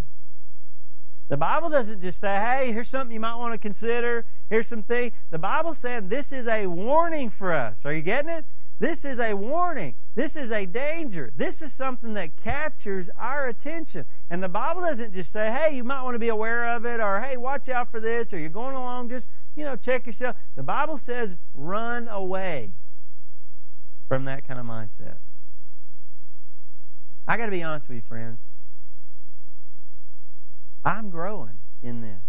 The 1.26 1.36
Bible 1.36 1.68
doesn't 1.68 2.00
just 2.00 2.20
say, 2.20 2.36
hey, 2.36 2.70
here's 2.70 2.88
something 2.88 3.12
you 3.12 3.18
might 3.18 3.34
want 3.34 3.54
to 3.54 3.58
consider. 3.58 4.24
Here's 4.48 4.68
some 4.68 4.84
things. 4.84 5.12
The 5.30 5.38
Bible's 5.38 5.78
saying 5.78 6.08
this 6.08 6.30
is 6.30 6.46
a 6.46 6.68
warning 6.68 7.30
for 7.30 7.52
us. 7.52 7.84
Are 7.84 7.92
you 7.92 8.02
getting 8.02 8.30
it? 8.30 8.44
This 8.80 9.04
is 9.04 9.18
a 9.18 9.34
warning. 9.34 9.94
This 10.14 10.36
is 10.36 10.50
a 10.50 10.64
danger. 10.64 11.30
This 11.36 11.60
is 11.60 11.72
something 11.72 12.14
that 12.14 12.34
captures 12.36 13.10
our 13.14 13.46
attention. 13.46 14.06
And 14.30 14.42
the 14.42 14.48
Bible 14.48 14.80
doesn't 14.80 15.12
just 15.12 15.30
say, 15.30 15.52
hey, 15.52 15.76
you 15.76 15.84
might 15.84 16.02
want 16.02 16.14
to 16.14 16.18
be 16.18 16.30
aware 16.30 16.74
of 16.74 16.86
it, 16.86 16.98
or 16.98 17.20
hey, 17.20 17.36
watch 17.36 17.68
out 17.68 17.90
for 17.90 18.00
this, 18.00 18.32
or 18.32 18.38
you're 18.38 18.48
going 18.48 18.74
along, 18.74 19.10
just, 19.10 19.28
you 19.54 19.64
know, 19.64 19.76
check 19.76 20.06
yourself. 20.06 20.34
The 20.56 20.62
Bible 20.62 20.96
says, 20.96 21.36
run 21.54 22.08
away 22.08 22.72
from 24.08 24.24
that 24.24 24.48
kind 24.48 24.58
of 24.58 24.64
mindset. 24.64 25.18
I 27.28 27.36
got 27.36 27.44
to 27.44 27.52
be 27.52 27.62
honest 27.62 27.86
with 27.86 27.96
you, 27.96 28.02
friends. 28.02 28.38
I'm 30.84 31.10
growing 31.10 31.58
in 31.82 32.00
this. 32.00 32.22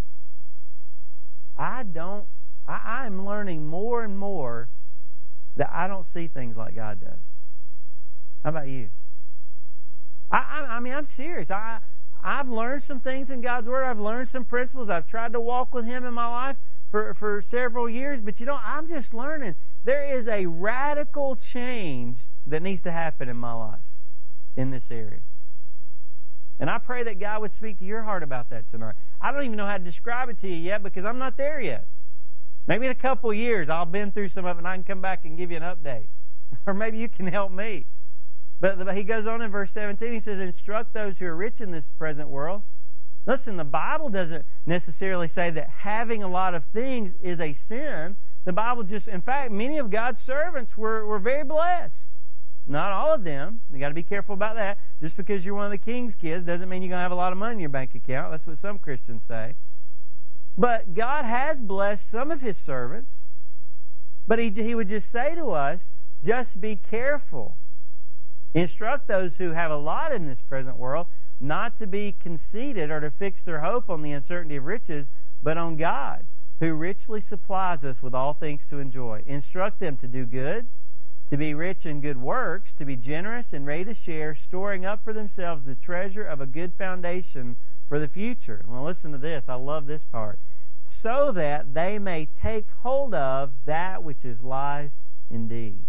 I 1.58 1.84
don't 1.84 2.26
I, 2.68 3.04
I'm 3.06 3.26
learning 3.26 3.68
more 3.68 4.04
and 4.04 4.18
more 4.18 4.68
that 5.56 5.70
I 5.72 5.88
don't 5.88 6.06
see 6.06 6.28
things 6.28 6.58
like 6.58 6.76
God 6.76 7.02
does. 7.02 7.20
How 8.44 8.50
about 8.50 8.68
you? 8.68 8.90
I, 10.32 10.38
I, 10.38 10.76
I 10.78 10.80
mean, 10.80 10.94
I'm 10.94 11.06
serious. 11.06 11.52
I, 11.52 11.80
I've 12.24 12.50
learned 12.50 12.84
some 12.84 13.00
things 13.00 13.30
in 13.30 13.42
God's 13.42 13.68
Word. 13.68 13.84
I've 13.84 14.00
learned 14.00 14.28
some 14.28 14.46
principles. 14.46 14.90
I've 14.90 15.08
tried 15.08 15.34
to 15.34 15.40
walk 15.40 15.74
with 15.74 15.86
Him 15.86 16.06
in 16.06 16.14
my 16.14 16.28
life 16.28 16.58
for, 16.90 17.14
for 17.14 17.42
several 17.42 17.90
years. 17.90 18.22
But 18.22 18.40
you 18.40 18.46
know, 18.46 18.60
I'm 18.64 18.88
just 18.88 19.14
learning. 19.14 19.56
There 19.84 20.16
is 20.16 20.28
a 20.28 20.46
radical 20.46 21.36
change 21.36 22.24
that 22.46 22.62
needs 22.62 22.82
to 22.84 22.92
happen 22.92 23.30
in 23.30 23.38
my 23.38 23.54
life 23.54 23.80
in 24.56 24.72
this 24.72 24.92
area. 24.92 25.22
And 26.60 26.70
I 26.70 26.78
pray 26.78 27.02
that 27.04 27.20
God 27.20 27.42
would 27.42 27.52
speak 27.52 27.80
to 27.80 27.86
your 27.86 28.04
heart 28.04 28.22
about 28.22 28.50
that 28.52 28.70
tonight. 28.70 28.94
I 29.20 29.32
don't 29.32 29.44
even 29.44 29.58
know 29.58 29.66
how 29.66 29.78
to 29.78 29.84
describe 29.84 30.30
it 30.30 30.40
to 30.42 30.48
you 30.48 30.56
yet 30.56 30.84
because 30.84 31.06
I'm 31.06 31.18
not 31.18 31.36
there 31.36 31.60
yet. 31.60 31.88
Maybe 32.68 32.86
in 32.86 32.92
a 32.92 32.96
couple 32.96 33.34
years 33.34 33.70
I'll 33.70 33.86
been 33.86 34.12
through 34.12 34.30
some 34.30 34.46
of 34.46 34.58
it 34.58 34.60
and 34.60 34.68
I 34.68 34.76
can 34.76 34.84
come 34.84 35.02
back 35.02 35.26
and 35.26 35.38
give 35.38 35.52
you 35.52 35.58
an 35.58 35.64
update. 35.64 36.08
or 36.66 36.74
maybe 36.74 36.98
you 36.98 37.10
can 37.10 37.28
help 37.28 37.52
me. 37.52 37.86
But 38.60 38.96
he 38.96 39.04
goes 39.04 39.26
on 39.26 39.42
in 39.42 39.50
verse 39.50 39.72
17, 39.72 40.14
he 40.14 40.20
says, 40.20 40.40
Instruct 40.40 40.94
those 40.94 41.18
who 41.18 41.26
are 41.26 41.36
rich 41.36 41.62
in 41.62 41.72
this 41.72 41.92
present 41.98 42.30
world. 42.30 42.62
Listen, 43.26 43.58
the 43.58 43.64
Bible 43.64 44.10
doesn't 44.10 44.46
necessarily 44.66 45.28
say 45.28 45.50
that 45.50 45.70
having 45.70 46.22
a 46.22 46.28
lot 46.28 46.54
of 46.54 46.66
things 46.66 47.16
is 47.22 47.40
a 47.40 47.54
sin. 47.54 48.18
The 48.46 48.54
Bible 48.54 48.84
just, 48.84 49.08
in 49.08 49.22
fact, 49.22 49.52
many 49.52 49.80
of 49.80 49.90
God's 49.90 50.20
servants 50.20 50.78
were, 50.78 51.06
were 51.06 51.20
very 51.20 51.44
blessed. 51.44 52.18
Not 52.68 52.92
all 52.92 53.14
of 53.14 53.24
them. 53.24 53.62
You 53.72 53.80
got 53.80 53.90
to 53.90 53.96
be 53.96 54.04
careful 54.04 54.34
about 54.34 54.56
that. 54.56 54.78
Just 55.00 55.18
because 55.18 55.46
you're 55.46 55.56
one 55.56 55.66
of 55.66 55.72
the 55.72 55.78
king's 55.78 56.16
kids 56.16 56.44
doesn't 56.44 56.70
mean 56.70 56.84
you're 56.84 56.90
going 56.90 57.00
to 57.00 57.04
have 57.04 57.12
a 57.12 57.16
lot 57.16 57.32
of 57.32 57.40
money 57.40 57.56
in 57.56 57.60
your 57.60 57.70
bank 57.70 57.96
account. 57.96 58.32
That's 58.32 58.46
what 58.46 58.58
some 58.58 58.78
Christians 58.78 59.24
say. 59.24 59.56
But 60.58 60.94
God 60.94 61.26
has 61.26 61.62
blessed 61.62 62.10
some 62.10 62.32
of 62.32 62.42
his 62.42 62.58
servants. 62.58 63.24
But 64.28 64.40
he, 64.40 64.50
he 64.50 64.76
would 64.76 64.88
just 64.88 65.10
say 65.10 65.36
to 65.36 65.52
us, 65.52 65.90
just 66.24 66.62
be 66.62 66.76
careful 66.76 67.58
Instruct 68.54 69.08
those 69.08 69.38
who 69.38 69.52
have 69.52 69.72
a 69.72 69.78
lot 69.78 70.12
in 70.12 70.28
this 70.28 70.42
present 70.42 70.78
world 70.78 71.08
not 71.40 71.78
to 71.78 71.88
be 71.88 72.16
conceited 72.20 72.92
or 72.92 73.00
to 73.00 73.10
fix 73.10 73.42
their 73.42 73.62
hope 73.62 73.90
on 73.90 74.02
the 74.02 74.12
uncertainty 74.12 74.58
of 74.58 74.66
riches, 74.66 75.10
but 75.42 75.58
on 75.58 75.78
God, 75.78 76.26
who 76.60 76.74
richly 76.76 77.22
supplies 77.22 77.84
us 77.84 78.02
with 78.02 78.14
all 78.14 78.34
things 78.34 78.68
to 78.68 78.78
enjoy. 78.78 79.24
Instruct 79.26 79.80
them 79.80 79.98
to 79.98 80.08
do 80.08 80.26
good, 80.26 80.68
to 81.30 81.38
be 81.38 81.54
rich 81.54 81.86
in 81.86 82.02
good 82.02 82.18
works, 82.18 82.74
to 82.74 82.86
be 82.86 82.96
generous 82.96 83.54
and 83.54 83.66
ready 83.66 83.86
to 83.86 83.94
share, 83.94 84.36
storing 84.36 84.86
up 84.86 85.04
for 85.04 85.14
themselves 85.14 85.64
the 85.64 85.74
treasure 85.74 86.26
of 86.26 86.42
a 86.42 86.46
good 86.46 86.74
foundation 86.74 87.56
for 87.92 88.00
the 88.00 88.08
future. 88.08 88.64
Well, 88.70 88.86
listen 88.86 89.12
to 89.12 89.18
this. 89.18 89.50
I 89.50 89.56
love 89.56 89.86
this 89.86 90.06
part. 90.06 90.40
So 90.86 91.34
that 91.34 91.74
they 91.74 92.00
may 92.00 92.26
take 92.26 92.68
hold 92.84 93.14
of 93.14 93.52
that 93.66 94.02
which 94.02 94.24
is 94.24 94.44
life 94.44 94.92
indeed. 95.30 95.86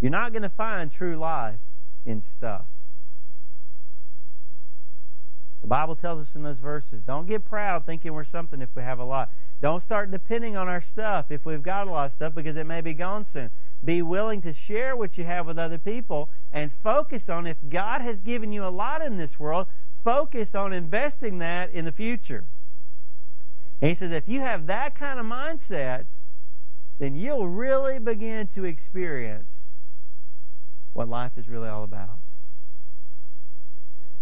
You're 0.00 0.10
not 0.10 0.32
going 0.32 0.42
to 0.42 0.48
find 0.48 0.90
true 0.90 1.16
life 1.16 1.60
in 2.06 2.22
stuff. 2.22 2.64
The 5.60 5.66
Bible 5.66 5.94
tells 5.94 6.22
us 6.22 6.34
in 6.34 6.42
those 6.42 6.58
verses 6.58 7.02
don't 7.02 7.26
get 7.26 7.44
proud 7.44 7.84
thinking 7.84 8.14
we're 8.14 8.24
something 8.24 8.62
if 8.62 8.70
we 8.74 8.80
have 8.80 8.98
a 8.98 9.04
lot. 9.04 9.30
Don't 9.60 9.82
start 9.82 10.10
depending 10.10 10.56
on 10.56 10.70
our 10.70 10.80
stuff 10.80 11.30
if 11.30 11.44
we've 11.44 11.62
got 11.62 11.88
a 11.88 11.90
lot 11.90 12.06
of 12.06 12.12
stuff 12.12 12.34
because 12.34 12.56
it 12.56 12.64
may 12.64 12.80
be 12.80 12.94
gone 12.94 13.26
soon. 13.26 13.50
Be 13.84 14.02
willing 14.02 14.40
to 14.42 14.52
share 14.52 14.94
what 14.96 15.18
you 15.18 15.24
have 15.24 15.46
with 15.46 15.58
other 15.58 15.78
people 15.78 16.30
and 16.52 16.70
focus 16.82 17.28
on 17.28 17.46
if 17.46 17.56
God 17.68 18.00
has 18.00 18.20
given 18.20 18.52
you 18.52 18.64
a 18.64 18.70
lot 18.70 19.02
in 19.02 19.16
this 19.16 19.40
world, 19.40 19.66
focus 20.04 20.54
on 20.54 20.72
investing 20.72 21.38
that 21.38 21.70
in 21.70 21.84
the 21.84 21.92
future. 21.92 22.44
And 23.80 23.88
he 23.88 23.94
says 23.94 24.12
if 24.12 24.28
you 24.28 24.40
have 24.40 24.66
that 24.66 24.94
kind 24.94 25.18
of 25.18 25.26
mindset, 25.26 26.04
then 26.98 27.16
you'll 27.16 27.48
really 27.48 27.98
begin 27.98 28.46
to 28.48 28.64
experience 28.64 29.70
what 30.92 31.08
life 31.08 31.32
is 31.36 31.48
really 31.48 31.68
all 31.68 31.82
about. 31.82 32.18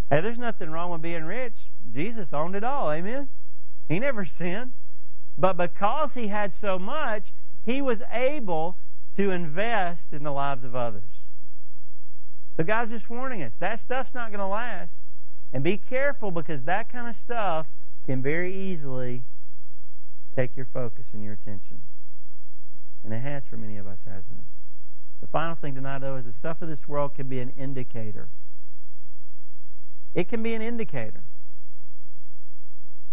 Hey, 0.09 0.21
there's 0.21 0.39
nothing 0.39 0.71
wrong 0.71 0.91
with 0.91 1.03
being 1.03 1.25
rich. 1.25 1.71
Jesus 1.93 2.33
owned 2.33 2.57
it 2.57 2.65
all. 2.65 2.91
Amen? 2.91 3.29
He 3.89 3.99
never 3.99 4.25
sinned. 4.25 4.73
But 5.37 5.57
because 5.57 6.15
he 6.15 6.29
had 6.29 6.53
so 6.55 6.79
much, 6.79 7.33
he 7.65 7.81
was 7.81 8.03
able 8.11 8.77
to 9.21 9.31
invest 9.31 10.15
in 10.15 10.23
the 10.23 10.31
lives 10.31 10.65
of 10.65 10.75
others. 10.75 11.03
So 12.57 12.65
God's 12.65 12.91
just 12.91 13.11
warning 13.11 13.43
us 13.43 13.55
that 13.57 13.79
stuff's 13.79 14.15
not 14.15 14.31
going 14.31 14.41
to 14.41 14.47
last. 14.47 14.95
And 15.53 15.63
be 15.63 15.77
careful 15.77 16.31
because 16.31 16.63
that 16.63 16.89
kind 16.89 17.07
of 17.07 17.15
stuff 17.15 17.67
can 18.07 18.23
very 18.23 18.55
easily 18.55 19.25
take 20.35 20.57
your 20.57 20.65
focus 20.65 21.13
and 21.13 21.23
your 21.23 21.35
attention. 21.35 21.81
And 23.05 23.13
it 23.13 23.21
has 23.21 23.47
for 23.47 23.59
many 23.59 23.77
of 23.77 23.87
us, 23.87 24.05
hasn't 24.05 24.39
it? 24.39 24.45
The 25.21 25.27
final 25.27 25.55
thing 25.55 25.75
tonight, 25.75 25.99
though, 25.99 26.17
is 26.17 26.25
the 26.25 26.33
stuff 26.33 26.63
of 26.63 26.69
this 26.69 26.89
world 26.89 27.15
can 27.15 27.29
be 27.29 27.41
an 27.41 27.51
indicator. 27.51 28.29
It 30.15 30.29
can 30.29 30.43
be 30.43 30.55
an 30.55 30.63
indicator 30.63 31.23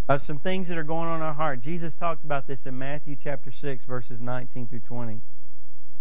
of 0.08 0.22
some 0.22 0.40
things 0.40 0.70
that 0.70 0.78
are 0.78 0.84
going 0.84 1.10
on 1.10 1.18
in 1.18 1.22
our 1.26 1.34
heart. 1.34 1.60
Jesus 1.60 1.98
talked 1.98 2.24
about 2.24 2.48
this 2.48 2.66
in 2.66 2.78
Matthew 2.78 3.18
chapter 3.22 3.52
6, 3.52 3.84
verses 3.84 4.22
19 4.22 4.68
through 4.68 4.80
20. 4.80 5.22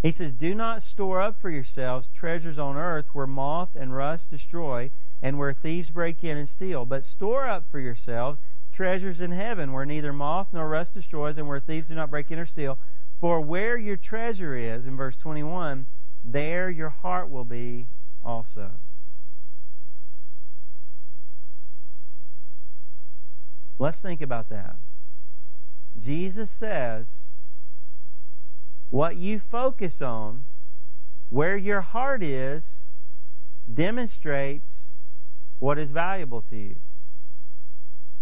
He 0.02 0.10
says, 0.10 0.34
Do 0.34 0.54
not 0.54 0.82
store 0.82 1.20
up 1.20 1.40
for 1.40 1.50
yourselves 1.50 2.08
treasures 2.14 2.58
on 2.58 2.76
earth 2.76 3.06
where 3.12 3.26
moth 3.26 3.74
and 3.74 3.94
rust 3.94 4.30
destroy 4.30 4.90
and 5.22 5.38
where 5.38 5.52
thieves 5.52 5.90
break 5.90 6.22
in 6.22 6.36
and 6.36 6.48
steal, 6.48 6.84
but 6.84 7.04
store 7.04 7.48
up 7.48 7.64
for 7.70 7.80
yourselves 7.80 8.40
treasures 8.72 9.20
in 9.20 9.32
heaven 9.32 9.72
where 9.72 9.86
neither 9.86 10.12
moth 10.12 10.52
nor 10.52 10.68
rust 10.68 10.92
destroys 10.92 11.38
and 11.38 11.48
where 11.48 11.60
thieves 11.60 11.88
do 11.88 11.94
not 11.94 12.10
break 12.10 12.30
in 12.30 12.38
or 12.38 12.44
steal. 12.44 12.78
For 13.20 13.40
where 13.40 13.78
your 13.78 13.96
treasure 13.96 14.54
is, 14.54 14.86
in 14.86 14.96
verse 14.96 15.16
21, 15.16 15.86
there 16.22 16.68
your 16.68 16.90
heart 16.90 17.30
will 17.30 17.44
be 17.44 17.86
also. 18.22 18.72
Let's 23.78 24.00
think 24.00 24.20
about 24.20 24.48
that. 24.50 24.76
Jesus 25.98 26.50
says, 26.50 27.25
what 28.90 29.16
you 29.16 29.38
focus 29.38 30.00
on, 30.00 30.44
where 31.30 31.56
your 31.56 31.80
heart 31.80 32.22
is, 32.22 32.84
demonstrates 33.72 34.90
what 35.58 35.78
is 35.78 35.90
valuable 35.90 36.42
to 36.42 36.56
you, 36.56 36.76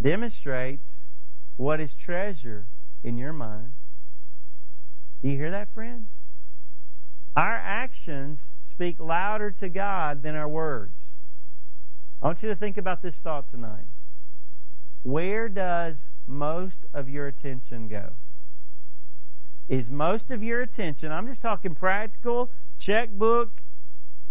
demonstrates 0.00 1.07
what 1.57 1.81
is 1.81 1.94
treasure 1.94 2.66
in 3.03 3.18
your 3.18 3.33
mind. 3.33 3.74
Do 5.22 5.29
you 5.29 5.37
hear 5.37 5.50
that, 5.50 5.72
friend? 5.72 6.09
Our 7.37 7.55
actions 7.55 8.53
speak 8.64 8.98
louder 8.98 9.50
to 9.53 9.68
God 9.68 10.22
than 10.22 10.35
our 10.35 10.48
words. 10.48 10.94
I 12.22 12.27
want 12.27 12.42
you 12.42 12.48
to 12.48 12.57
think 12.57 12.77
about 12.77 13.03
this 13.03 13.20
thought 13.20 13.50
tonight. 13.50 13.87
Where 15.03 15.48
does 15.48 16.11
most 16.27 16.87
of 16.94 17.09
your 17.09 17.27
attention 17.27 17.88
go? 17.88 18.12
Is 19.68 19.90
most 19.90 20.31
of 20.31 20.42
your 20.42 20.61
attention, 20.61 21.11
I'm 21.11 21.27
just 21.27 21.40
talking 21.40 21.74
practical, 21.74 22.50
checkbook, 22.79 23.62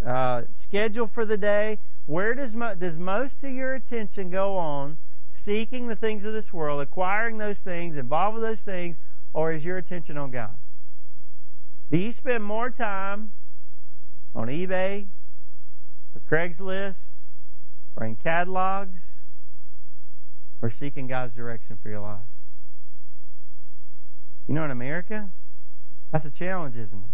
uh, 0.05 0.43
schedule 0.51 1.07
for 1.07 1.25
the 1.25 1.37
day, 1.37 1.79
where 2.05 2.33
does, 2.35 2.55
mo- 2.55 2.75
does 2.75 2.99
most 2.99 3.43
of 3.43 3.51
your 3.51 3.73
attention 3.73 4.29
go 4.29 4.57
on 4.57 4.97
seeking 5.31 5.87
the 5.87 5.95
things 5.95 6.25
of 6.25 6.33
this 6.33 6.53
world, 6.53 6.81
acquiring 6.81 7.37
those 7.39 7.61
things, 7.61 7.97
involved 7.97 8.35
with 8.35 8.43
those 8.43 8.63
things, 8.63 8.99
or 9.33 9.51
is 9.51 9.65
your 9.65 9.77
attention 9.77 10.17
on 10.17 10.29
God? 10.29 10.55
Do 11.91 11.97
you 11.97 12.11
spend 12.11 12.43
more 12.43 12.69
time 12.69 13.31
on 14.35 14.47
eBay 14.47 15.07
or 16.15 16.21
Craigslist 16.29 17.13
or 17.95 18.05
in 18.05 18.15
catalogs 18.15 19.25
or 20.61 20.69
seeking 20.69 21.07
God's 21.07 21.33
direction 21.33 21.77
for 21.81 21.89
your 21.89 21.99
life? 21.99 22.32
You 24.47 24.53
know, 24.53 24.65
in 24.65 24.71
America, 24.71 25.29
that's 26.11 26.25
a 26.25 26.31
challenge, 26.31 26.75
isn't 26.75 26.99
it? 26.99 27.09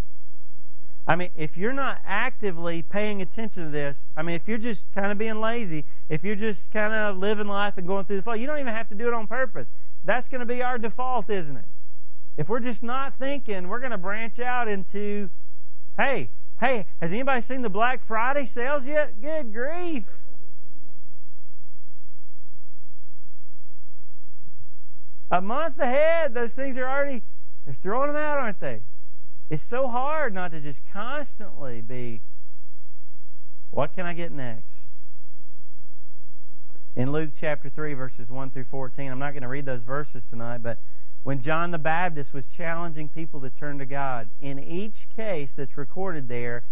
I 1.07 1.15
mean, 1.15 1.29
if 1.35 1.57
you're 1.57 1.73
not 1.73 2.01
actively 2.05 2.83
paying 2.83 3.19
attention 3.19 3.63
to 3.63 3.69
this, 3.69 4.05
I 4.15 4.21
mean, 4.21 4.35
if 4.35 4.47
you're 4.47 4.59
just 4.59 4.85
kind 4.93 5.11
of 5.11 5.17
being 5.17 5.41
lazy, 5.41 5.85
if 6.07 6.23
you're 6.23 6.35
just 6.35 6.71
kind 6.71 6.93
of 6.93 7.17
living 7.17 7.47
life 7.47 7.77
and 7.77 7.87
going 7.87 8.05
through 8.05 8.17
the 8.17 8.21
flow, 8.21 8.33
you 8.33 8.45
don't 8.45 8.59
even 8.59 8.73
have 8.73 8.89
to 8.89 8.95
do 8.95 9.07
it 9.07 9.13
on 9.13 9.25
purpose. 9.25 9.71
That's 10.05 10.29
going 10.29 10.39
to 10.39 10.45
be 10.45 10.61
our 10.61 10.77
default, 10.77 11.29
isn't 11.29 11.57
it? 11.57 11.65
If 12.37 12.47
we're 12.47 12.59
just 12.59 12.83
not 12.83 13.17
thinking, 13.17 13.67
we're 13.67 13.79
going 13.79 13.91
to 13.91 13.97
branch 13.97 14.39
out 14.39 14.67
into, 14.67 15.31
hey, 15.97 16.29
hey, 16.59 16.85
has 17.01 17.11
anybody 17.11 17.41
seen 17.41 17.63
the 17.63 17.69
Black 17.71 18.05
Friday 18.05 18.45
sales 18.45 18.85
yet? 18.85 19.19
Good 19.19 19.51
grief. 19.51 20.05
A 25.31 25.41
month 25.41 25.79
ahead, 25.79 26.33
those 26.33 26.55
things 26.55 26.77
are 26.77 26.87
already, 26.87 27.23
they're 27.65 27.75
throwing 27.81 28.07
them 28.07 28.15
out, 28.15 28.37
aren't 28.37 28.59
they? 28.59 28.81
It's 29.49 29.63
so 29.63 29.87
hard 29.87 30.33
not 30.33 30.51
to 30.51 30.59
just 30.59 30.81
constantly 30.91 31.81
be, 31.81 32.21
what 33.71 33.93
can 33.93 34.05
I 34.05 34.13
get 34.13 34.31
next? 34.31 34.89
in 36.95 37.13
Luke 37.13 37.29
chapter 37.33 37.69
3, 37.69 37.93
verses 37.93 38.29
1 38.29 38.51
through 38.51 38.65
14. 38.65 39.09
I'm 39.09 39.19
not 39.19 39.31
going 39.31 39.43
to 39.43 39.47
read 39.47 39.65
those 39.65 39.83
verses 39.83 40.25
tonight, 40.25 40.57
but 40.57 40.79
when 41.23 41.39
John 41.39 41.71
the 41.71 41.79
Baptist 41.79 42.33
was 42.33 42.51
challenging 42.51 43.07
people 43.07 43.39
to 43.41 43.49
turn 43.49 43.79
to 43.79 43.85
God, 43.85 44.29
in 44.41 44.59
each 44.59 45.07
case 45.15 45.53
that's 45.53 45.77
recorded 45.77 46.27
there, 46.27 46.63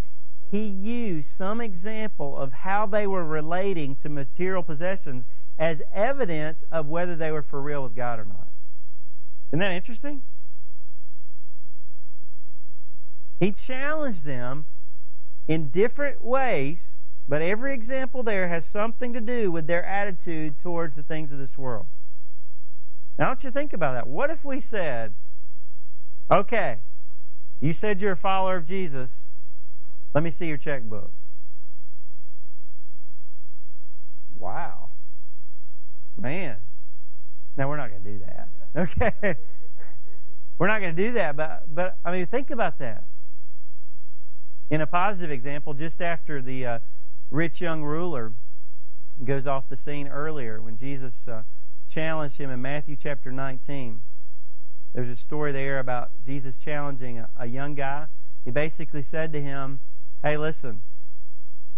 he 0.50 0.64
used 0.64 1.30
some 1.30 1.62
example 1.62 2.36
of 2.36 2.52
how 2.52 2.86
they 2.86 3.06
were 3.06 3.24
relating 3.24 3.96
to 3.96 4.10
material 4.10 4.62
possessions 4.62 5.24
as 5.58 5.80
evidence 5.92 6.62
of 6.70 6.88
whether 6.88 7.16
they 7.16 7.32
were 7.32 7.42
for 7.42 7.62
real 7.62 7.82
with 7.82 7.96
God 7.96 8.18
or 8.18 8.24
not. 8.24 8.47
Isn't 9.50 9.60
that 9.60 9.72
interesting? 9.72 10.22
He 13.40 13.52
challenged 13.52 14.24
them 14.24 14.66
in 15.46 15.70
different 15.70 16.22
ways, 16.22 16.96
but 17.28 17.40
every 17.40 17.72
example 17.72 18.22
there 18.22 18.48
has 18.48 18.66
something 18.66 19.12
to 19.12 19.20
do 19.20 19.50
with 19.50 19.66
their 19.66 19.84
attitude 19.84 20.58
towards 20.60 20.96
the 20.96 21.02
things 21.02 21.32
of 21.32 21.38
this 21.38 21.56
world. 21.56 21.86
Now, 23.18 23.28
don't 23.28 23.42
you 23.42 23.50
think 23.50 23.72
about 23.72 23.94
that? 23.94 24.06
What 24.06 24.30
if 24.30 24.44
we 24.44 24.60
said, 24.60 25.14
okay, 26.30 26.78
you 27.60 27.72
said 27.72 28.00
you're 28.00 28.12
a 28.12 28.16
follower 28.16 28.56
of 28.56 28.66
Jesus. 28.66 29.26
Let 30.14 30.22
me 30.22 30.30
see 30.30 30.46
your 30.46 30.56
checkbook. 30.56 31.10
Wow. 34.38 34.90
Man. 36.16 36.58
Now, 37.56 37.68
we're 37.68 37.76
not 37.76 37.90
going 37.90 38.04
to 38.04 38.10
do 38.12 38.18
that. 38.20 38.37
Okay? 38.78 39.34
we're 40.58 40.68
not 40.68 40.80
going 40.80 40.94
to 40.94 41.02
do 41.02 41.12
that, 41.12 41.36
but, 41.36 41.64
but 41.72 41.96
I 42.04 42.12
mean, 42.12 42.26
think 42.26 42.50
about 42.50 42.78
that. 42.78 43.04
In 44.70 44.80
a 44.80 44.86
positive 44.86 45.30
example, 45.30 45.74
just 45.74 46.00
after 46.00 46.40
the 46.40 46.66
uh, 46.66 46.78
rich 47.30 47.60
young 47.60 47.82
ruler 47.82 48.32
goes 49.24 49.46
off 49.46 49.68
the 49.68 49.76
scene 49.76 50.06
earlier, 50.06 50.60
when 50.60 50.76
Jesus 50.76 51.26
uh, 51.26 51.42
challenged 51.90 52.38
him 52.38 52.50
in 52.50 52.62
Matthew 52.62 52.94
chapter 52.94 53.32
19, 53.32 54.00
there's 54.92 55.08
a 55.08 55.16
story 55.16 55.52
there 55.52 55.78
about 55.78 56.10
Jesus 56.24 56.56
challenging 56.56 57.18
a, 57.18 57.28
a 57.38 57.46
young 57.46 57.74
guy. 57.74 58.06
He 58.44 58.50
basically 58.50 59.02
said 59.02 59.32
to 59.32 59.40
him, 59.40 59.80
Hey, 60.22 60.36
listen, 60.36 60.82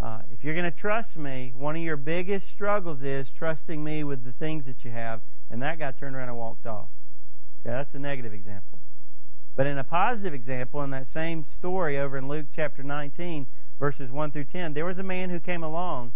uh, 0.01 0.23
if 0.33 0.45
you're 0.45 0.55
going 0.55 0.71
to 0.71 0.77
trust 0.77 1.17
me, 1.17 1.53
one 1.57 1.77
of 1.77 1.83
your 1.83 1.97
biggest 1.97 2.49
struggles 2.49 3.03
is 3.03 3.31
trusting 3.31 3.83
me 3.83 4.05
with 4.05 4.25
the 4.25 4.33
things 4.33 4.67
that 4.67 4.85
you 4.85 4.91
have. 4.91 5.21
And 5.51 5.61
that 5.63 5.79
guy 5.79 5.93
turned 5.93 6.15
around 6.15 6.29
and 6.29 6.39
walked 6.39 6.67
off. 6.67 6.89
Okay, 7.61 7.71
that's 7.71 7.95
a 7.95 7.99
negative 7.99 8.33
example. 8.33 8.79
But 9.57 9.67
in 9.67 9.77
a 9.77 9.85
positive 9.85 10.33
example, 10.33 10.83
in 10.83 10.91
that 10.91 11.07
same 11.07 11.45
story 11.45 11.99
over 11.99 12.17
in 12.17 12.29
Luke 12.29 12.47
chapter 12.55 12.83
19, 12.83 13.47
verses 13.79 14.11
1 14.11 14.31
through 14.31 14.45
10, 14.45 14.75
there 14.75 14.87
was 14.87 14.99
a 14.99 15.03
man 15.03 15.31
who 15.31 15.41
came 15.41 15.63
along, 15.63 16.13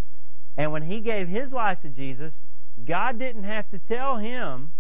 and 0.57 0.73
when 0.73 0.83
he 0.83 1.01
gave 1.01 1.29
his 1.29 1.53
life 1.53 1.81
to 1.81 1.89
Jesus, 1.89 2.43
God 2.85 3.19
didn't 3.19 3.45
have 3.45 3.69
to 3.71 3.79
tell 3.79 4.19
him 4.19 4.73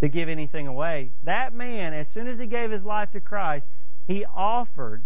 to 0.00 0.08
give 0.08 0.28
anything 0.28 0.66
away. 0.66 1.10
That 1.22 1.52
man, 1.52 1.92
as 1.92 2.08
soon 2.08 2.26
as 2.26 2.38
he 2.38 2.46
gave 2.46 2.70
his 2.70 2.84
life 2.84 3.10
to 3.12 3.20
Christ, 3.20 3.68
he 4.06 4.24
offered 4.24 5.02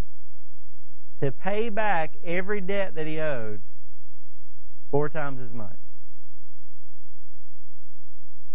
to 1.21 1.33
pay 1.33 1.69
back 1.69 2.15
every 2.25 2.61
debt 2.61 2.95
that 2.95 3.07
he 3.07 3.19
owed 3.19 3.61
four 4.91 5.09
times 5.09 5.41
as 5.41 5.53
much. 5.53 5.77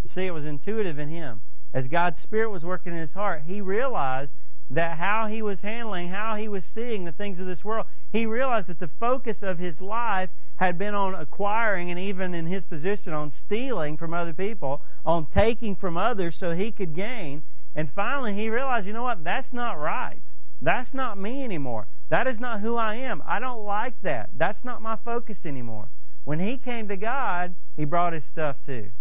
You 0.03 0.09
see, 0.09 0.25
it 0.25 0.33
was 0.33 0.45
intuitive 0.45 0.99
in 0.99 1.09
him 1.09 1.41
as 1.73 1.87
God's 1.87 2.19
Spirit 2.19 2.49
was 2.49 2.65
working 2.65 2.93
in 2.93 2.99
his 2.99 3.13
heart, 3.13 3.43
he 3.47 3.61
realized 3.61 4.35
that 4.69 4.97
how 4.97 5.27
he 5.27 5.41
was 5.41 5.61
handling, 5.61 6.09
how 6.09 6.35
he 6.35 6.47
was 6.47 6.65
seeing 6.65 7.03
the 7.03 7.11
things 7.11 7.39
of 7.39 7.47
this 7.47 7.65
world, 7.65 7.85
he 8.11 8.25
realized 8.25 8.67
that 8.67 8.79
the 8.79 8.87
focus 8.87 9.43
of 9.43 9.59
his 9.59 9.81
life 9.81 10.29
had 10.57 10.77
been 10.77 10.93
on 10.93 11.13
acquiring 11.13 11.89
and 11.89 11.99
even 11.99 12.33
in 12.33 12.45
his 12.45 12.63
position 12.63 13.11
on 13.11 13.31
stealing 13.31 13.97
from 13.97 14.13
other 14.13 14.33
people, 14.33 14.81
on 15.05 15.25
taking 15.25 15.75
from 15.75 15.97
others 15.97 16.35
so 16.35 16.55
he 16.55 16.71
could 16.71 16.93
gain. 16.93 17.43
And 17.75 17.91
finally, 17.91 18.33
he 18.33 18.49
realized, 18.49 18.87
you 18.87 18.93
know 18.93 19.03
what? 19.03 19.23
That's 19.23 19.51
not 19.51 19.79
right. 19.79 20.21
That's 20.61 20.93
not 20.93 21.17
me 21.17 21.43
anymore. 21.43 21.87
That 22.09 22.27
is 22.27 22.39
not 22.39 22.61
who 22.61 22.75
I 22.75 22.95
am. 22.95 23.23
I 23.25 23.39
don't 23.39 23.63
like 23.63 24.01
that. 24.03 24.29
That's 24.37 24.63
not 24.63 24.81
my 24.81 24.95
focus 24.95 25.45
anymore. 25.45 25.89
When 26.23 26.39
he 26.39 26.57
came 26.57 26.87
to 26.87 26.97
God, 26.97 27.55
he 27.75 27.83
brought 27.83 28.13
his 28.13 28.25
stuff 28.25 28.57
too. 28.65 28.91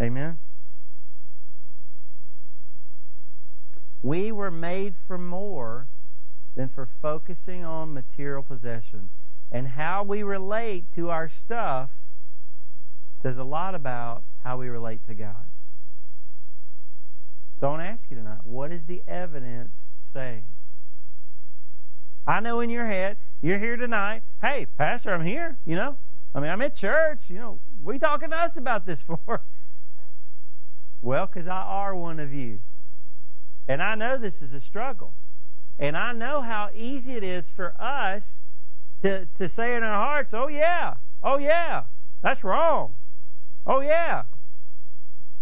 Amen. 0.00 0.38
We 4.02 4.32
were 4.32 4.50
made 4.50 4.94
for 5.06 5.18
more 5.18 5.86
than 6.54 6.68
for 6.68 6.86
focusing 6.86 7.64
on 7.64 7.92
material 7.92 8.42
possessions. 8.42 9.10
And 9.52 9.68
how 9.68 10.02
we 10.02 10.22
relate 10.22 10.86
to 10.94 11.10
our 11.10 11.28
stuff 11.28 11.90
says 13.22 13.36
a 13.36 13.44
lot 13.44 13.74
about 13.74 14.22
how 14.42 14.56
we 14.56 14.68
relate 14.68 15.06
to 15.06 15.14
God. 15.14 15.46
So 17.58 17.66
I 17.66 17.70
want 17.70 17.82
to 17.82 17.86
ask 17.86 18.10
you 18.10 18.16
tonight 18.16 18.40
what 18.44 18.72
is 18.72 18.86
the 18.86 19.02
evidence 19.06 19.88
saying? 20.02 20.44
I 22.26 22.40
know 22.40 22.60
in 22.60 22.70
your 22.70 22.86
head, 22.86 23.18
you're 23.42 23.58
here 23.58 23.76
tonight. 23.76 24.22
Hey, 24.40 24.66
Pastor, 24.78 25.12
I'm 25.12 25.24
here. 25.24 25.58
You 25.66 25.76
know, 25.76 25.96
I 26.34 26.40
mean, 26.40 26.50
I'm 26.50 26.62
at 26.62 26.74
church. 26.74 27.28
You 27.28 27.38
know, 27.38 27.60
what 27.82 27.90
are 27.90 27.94
you 27.94 28.00
talking 28.00 28.30
to 28.30 28.36
us 28.36 28.56
about 28.56 28.86
this 28.86 29.02
for? 29.26 29.42
Well, 31.02 31.26
because 31.26 31.46
I 31.46 31.62
are 31.62 31.94
one 31.94 32.20
of 32.20 32.32
you. 32.32 32.60
And 33.66 33.82
I 33.82 33.94
know 33.94 34.18
this 34.18 34.42
is 34.42 34.52
a 34.52 34.60
struggle. 34.60 35.14
And 35.78 35.96
I 35.96 36.12
know 36.12 36.42
how 36.42 36.70
easy 36.74 37.12
it 37.12 37.24
is 37.24 37.50
for 37.50 37.74
us 37.80 38.40
to, 39.02 39.26
to 39.38 39.48
say 39.48 39.74
in 39.74 39.82
our 39.82 39.94
hearts, 39.94 40.34
oh, 40.34 40.48
yeah, 40.48 40.94
oh, 41.22 41.38
yeah, 41.38 41.84
that's 42.20 42.44
wrong. 42.44 42.94
Oh, 43.66 43.80
yeah. 43.80 44.24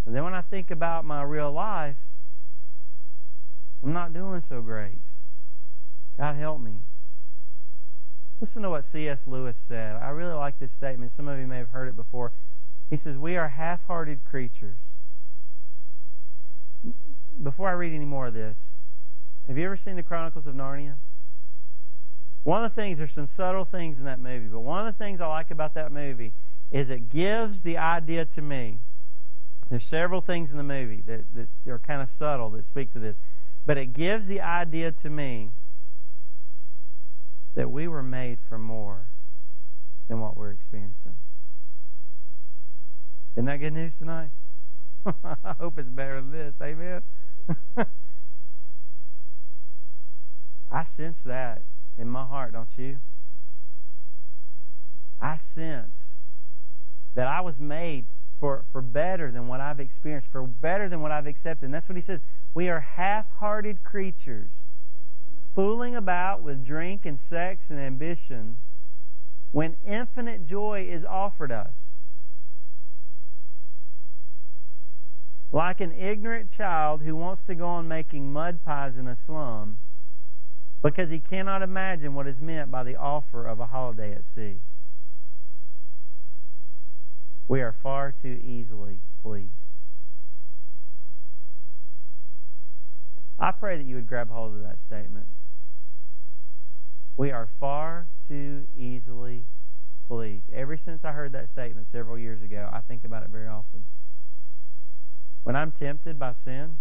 And 0.06 0.14
then 0.14 0.24
when 0.24 0.34
I 0.34 0.42
think 0.42 0.70
about 0.70 1.04
my 1.04 1.22
real 1.22 1.50
life, 1.50 1.96
I'm 3.82 3.92
not 3.92 4.12
doing 4.12 4.40
so 4.40 4.62
great. 4.62 4.98
God 6.16 6.36
help 6.36 6.60
me. 6.60 6.74
Listen 8.40 8.62
to 8.62 8.70
what 8.70 8.84
C.S. 8.84 9.26
Lewis 9.26 9.58
said. 9.58 9.96
I 9.96 10.10
really 10.10 10.34
like 10.34 10.58
this 10.58 10.72
statement. 10.72 11.12
Some 11.12 11.26
of 11.26 11.38
you 11.38 11.46
may 11.46 11.58
have 11.58 11.70
heard 11.70 11.88
it 11.88 11.96
before. 11.96 12.32
He 12.88 12.96
says, 12.96 13.18
We 13.18 13.36
are 13.36 13.48
half 13.48 13.84
hearted 13.86 14.24
creatures 14.24 14.87
before 17.42 17.68
I 17.68 17.72
read 17.72 17.92
any 17.92 18.04
more 18.04 18.26
of 18.26 18.34
this, 18.34 18.72
have 19.46 19.56
you 19.56 19.64
ever 19.64 19.76
seen 19.76 19.96
the 19.96 20.02
Chronicles 20.02 20.46
of 20.46 20.54
Narnia? 20.54 20.94
One 22.44 22.64
of 22.64 22.74
the 22.74 22.80
things, 22.80 22.98
there's 22.98 23.12
some 23.12 23.28
subtle 23.28 23.64
things 23.64 23.98
in 23.98 24.04
that 24.04 24.20
movie, 24.20 24.46
but 24.46 24.60
one 24.60 24.80
of 24.80 24.86
the 24.86 24.96
things 24.96 25.20
I 25.20 25.26
like 25.26 25.50
about 25.50 25.74
that 25.74 25.92
movie 25.92 26.32
is 26.70 26.90
it 26.90 27.08
gives 27.08 27.62
the 27.62 27.78
idea 27.78 28.24
to 28.24 28.42
me. 28.42 28.78
There's 29.70 29.84
several 29.84 30.20
things 30.20 30.50
in 30.50 30.56
the 30.56 30.64
movie 30.64 31.02
that, 31.06 31.24
that 31.34 31.48
are 31.70 31.78
kind 31.78 32.00
of 32.00 32.08
subtle 32.08 32.50
that 32.50 32.64
speak 32.64 32.92
to 32.92 32.98
this, 32.98 33.20
but 33.66 33.76
it 33.76 33.92
gives 33.92 34.28
the 34.28 34.40
idea 34.40 34.92
to 34.92 35.10
me 35.10 35.50
that 37.54 37.70
we 37.70 37.88
were 37.88 38.02
made 38.02 38.38
for 38.48 38.58
more 38.58 39.06
than 40.08 40.20
what 40.20 40.36
we're 40.36 40.50
experiencing. 40.50 41.16
Isn't 43.34 43.46
that 43.46 43.58
good 43.58 43.72
news 43.72 43.96
tonight? 43.96 44.30
I 45.06 45.54
hope 45.58 45.78
it's 45.78 45.88
better 45.88 46.16
than 46.16 46.32
this. 46.32 46.54
Amen. 46.62 47.02
I 50.70 50.82
sense 50.82 51.22
that 51.22 51.62
in 51.96 52.08
my 52.08 52.24
heart, 52.24 52.52
don't 52.52 52.68
you? 52.76 52.98
I 55.20 55.36
sense 55.36 56.14
that 57.14 57.26
I 57.26 57.40
was 57.40 57.58
made 57.58 58.06
for, 58.38 58.64
for 58.70 58.80
better 58.80 59.30
than 59.30 59.48
what 59.48 59.60
I've 59.60 59.80
experienced, 59.80 60.30
for 60.30 60.42
better 60.42 60.88
than 60.88 61.00
what 61.00 61.10
I've 61.10 61.26
accepted. 61.26 61.64
And 61.66 61.74
that's 61.74 61.88
what 61.88 61.96
he 61.96 62.02
says. 62.02 62.22
We 62.54 62.68
are 62.68 62.80
half 62.80 63.30
hearted 63.38 63.82
creatures, 63.82 64.50
fooling 65.54 65.96
about 65.96 66.42
with 66.42 66.64
drink 66.64 67.04
and 67.04 67.18
sex 67.18 67.70
and 67.70 67.80
ambition 67.80 68.58
when 69.50 69.76
infinite 69.84 70.44
joy 70.44 70.86
is 70.88 71.04
offered 71.04 71.50
us. 71.50 71.94
Like 75.50 75.80
an 75.80 75.92
ignorant 75.92 76.50
child 76.50 77.02
who 77.02 77.16
wants 77.16 77.42
to 77.42 77.54
go 77.54 77.66
on 77.66 77.88
making 77.88 78.32
mud 78.32 78.62
pies 78.64 78.96
in 78.96 79.06
a 79.06 79.16
slum 79.16 79.78
because 80.82 81.10
he 81.10 81.18
cannot 81.18 81.62
imagine 81.62 82.14
what 82.14 82.26
is 82.26 82.40
meant 82.40 82.70
by 82.70 82.84
the 82.84 82.96
offer 82.96 83.46
of 83.46 83.58
a 83.58 83.66
holiday 83.66 84.12
at 84.12 84.24
sea. 84.24 84.58
We 87.48 87.62
are 87.62 87.72
far 87.72 88.12
too 88.12 88.40
easily 88.44 89.00
pleased. 89.22 89.52
I 93.38 93.52
pray 93.52 93.76
that 93.76 93.84
you 93.84 93.94
would 93.94 94.06
grab 94.06 94.30
hold 94.30 94.54
of 94.54 94.62
that 94.62 94.80
statement. 94.80 95.26
We 97.16 97.30
are 97.30 97.48
far 97.58 98.06
too 98.28 98.66
easily 98.76 99.44
pleased. 100.06 100.50
Ever 100.52 100.76
since 100.76 101.04
I 101.04 101.12
heard 101.12 101.32
that 101.32 101.48
statement 101.48 101.86
several 101.86 102.18
years 102.18 102.42
ago, 102.42 102.68
I 102.72 102.80
think 102.80 103.04
about 103.04 103.22
it 103.22 103.30
very 103.30 103.48
often. 103.48 103.84
When 105.48 105.56
I'm 105.56 105.72
tempted 105.72 106.18
by 106.18 106.32
sin, 106.32 106.76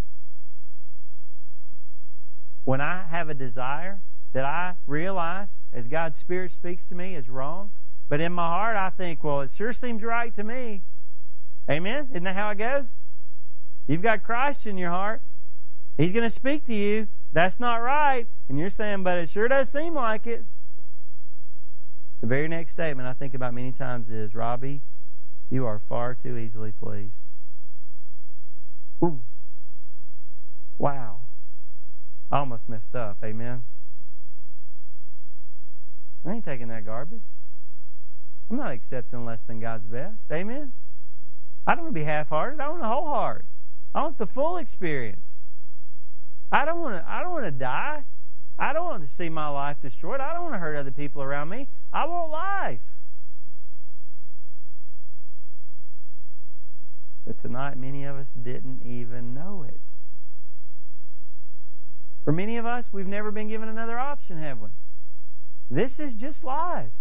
when 2.65 2.81
I 2.81 3.05
have 3.09 3.29
a 3.29 3.33
desire 3.33 4.01
that 4.33 4.43
I 4.43 4.75
realize 4.85 5.59
as 5.71 5.87
God's 5.87 6.17
Spirit 6.19 6.51
speaks 6.51 6.85
to 6.87 6.93
me 6.93 7.15
is 7.15 7.29
wrong, 7.29 7.71
But 8.09 8.19
in 8.19 8.33
my 8.33 8.47
heart, 8.47 8.75
I 8.75 8.89
think, 8.89 9.23
well, 9.23 9.39
it 9.39 9.51
sure 9.51 9.71
seems 9.71 10.03
right 10.03 10.35
to 10.35 10.43
me. 10.43 10.81
Amen? 11.69 12.07
Isn't 12.11 12.25
that 12.25 12.35
how 12.35 12.49
it 12.49 12.57
goes? 12.57 12.95
You've 13.87 14.01
got 14.01 14.21
Christ 14.21 14.67
in 14.67 14.77
your 14.77 14.91
heart. 14.91 15.21
He's 15.95 16.11
going 16.11 16.25
to 16.25 16.29
speak 16.29 16.65
to 16.65 16.73
you. 16.73 17.07
That's 17.31 17.61
not 17.61 17.77
right. 17.77 18.27
And 18.49 18.59
you're 18.59 18.69
saying, 18.69 19.01
but 19.01 19.17
it 19.17 19.29
sure 19.29 19.47
does 19.47 19.69
seem 19.69 19.93
like 19.93 20.27
it. 20.27 20.43
The 22.19 22.27
very 22.27 22.49
next 22.49 22.73
statement 22.73 23.07
I 23.07 23.13
think 23.13 23.33
about 23.33 23.53
many 23.53 23.71
times 23.71 24.09
is, 24.09 24.35
Robbie, 24.35 24.81
you 25.49 25.65
are 25.65 25.79
far 25.79 26.15
too 26.15 26.37
easily 26.37 26.73
pleased. 26.73 27.26
Ooh. 29.03 29.21
Wow. 30.77 31.21
I 32.31 32.39
almost 32.39 32.67
messed 32.67 32.95
up. 32.95 33.17
Amen. 33.23 33.63
I 36.25 36.33
ain't 36.33 36.45
taking 36.45 36.67
that 36.67 36.85
garbage. 36.85 37.21
I'm 38.49 38.57
not 38.57 38.71
accepting 38.71 39.25
less 39.25 39.41
than 39.43 39.59
God's 39.59 39.85
best. 39.87 40.31
Amen. 40.31 40.73
I 41.65 41.75
don't 41.75 41.85
want 41.85 41.95
to 41.95 41.99
be 41.99 42.05
half-hearted. 42.05 42.59
I 42.59 42.69
want 42.69 42.81
a 42.81 42.87
whole 42.87 43.07
heart. 43.07 43.45
I 43.93 44.01
want 44.01 44.17
the 44.17 44.27
full 44.27 44.57
experience. 44.57 45.41
I 46.51 46.65
don't 46.65 46.79
want 46.79 46.95
to. 46.95 47.09
I 47.09 47.21
don't 47.21 47.31
want 47.31 47.45
to 47.45 47.51
die. 47.51 48.03
I 48.57 48.73
don't 48.73 48.85
want 48.85 49.07
to 49.07 49.13
see 49.13 49.29
my 49.29 49.49
life 49.49 49.77
destroyed. 49.81 50.19
I 50.19 50.33
don't 50.33 50.43
want 50.43 50.55
to 50.55 50.59
hurt 50.59 50.75
other 50.75 50.91
people 50.91 51.21
around 51.21 51.49
me. 51.49 51.67
I 51.91 52.05
want 52.05 52.31
life. 52.31 52.79
But 57.27 57.41
tonight, 57.41 57.77
many 57.77 58.05
of 58.05 58.15
us 58.15 58.31
didn't 58.31 58.83
even 58.85 59.33
know 59.33 59.65
it. 59.67 59.81
For 62.23 62.31
many 62.31 62.55
of 62.55 62.65
us, 62.65 62.93
we've 62.93 63.05
never 63.05 63.31
been 63.31 63.49
given 63.49 63.67
another 63.67 63.99
option, 63.99 64.37
have 64.37 64.61
we? 64.61 64.69
This 65.69 65.99
is 65.99 66.15
just 66.15 66.41
life. 66.41 66.91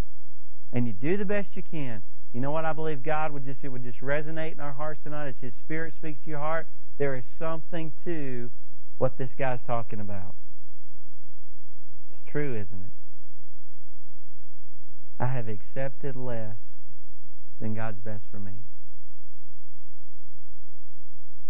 And 0.73 0.85
you 0.85 0.91
do 0.91 1.15
the 1.15 1.25
best 1.25 1.55
you 1.55 1.63
can. 1.63 2.03
You 2.33 2.41
know 2.41 2.51
what 2.51 2.65
I 2.65 2.73
believe 2.73 3.03
God 3.03 3.31
would 3.31 3.45
just 3.45 3.63
it 3.63 3.69
would 3.69 3.83
just 3.83 4.01
resonate 4.01 4.51
in 4.51 4.59
our 4.59 4.73
hearts 4.73 4.99
tonight 5.01 5.27
as 5.27 5.39
His 5.39 5.55
Spirit 5.55 5.93
speaks 5.93 6.21
to 6.25 6.29
your 6.29 6.39
heart. 6.39 6.67
There 6.97 7.15
is 7.15 7.25
something 7.25 7.93
to 8.03 8.51
what 8.97 9.17
this 9.17 9.33
guy's 9.33 9.63
talking 9.63 10.01
about. 10.01 10.35
It's 12.11 12.29
true, 12.29 12.53
isn't 12.53 12.83
it? 12.83 12.91
I 15.19 15.27
have 15.27 15.47
accepted 15.47 16.17
less 16.17 16.73
than 17.61 17.73
God's 17.73 18.01
best 18.01 18.25
for 18.29 18.39
me. 18.39 18.51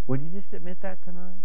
Would 0.08 0.22
you 0.22 0.30
just 0.30 0.54
admit 0.54 0.82
that 0.82 1.04
tonight? 1.04 1.36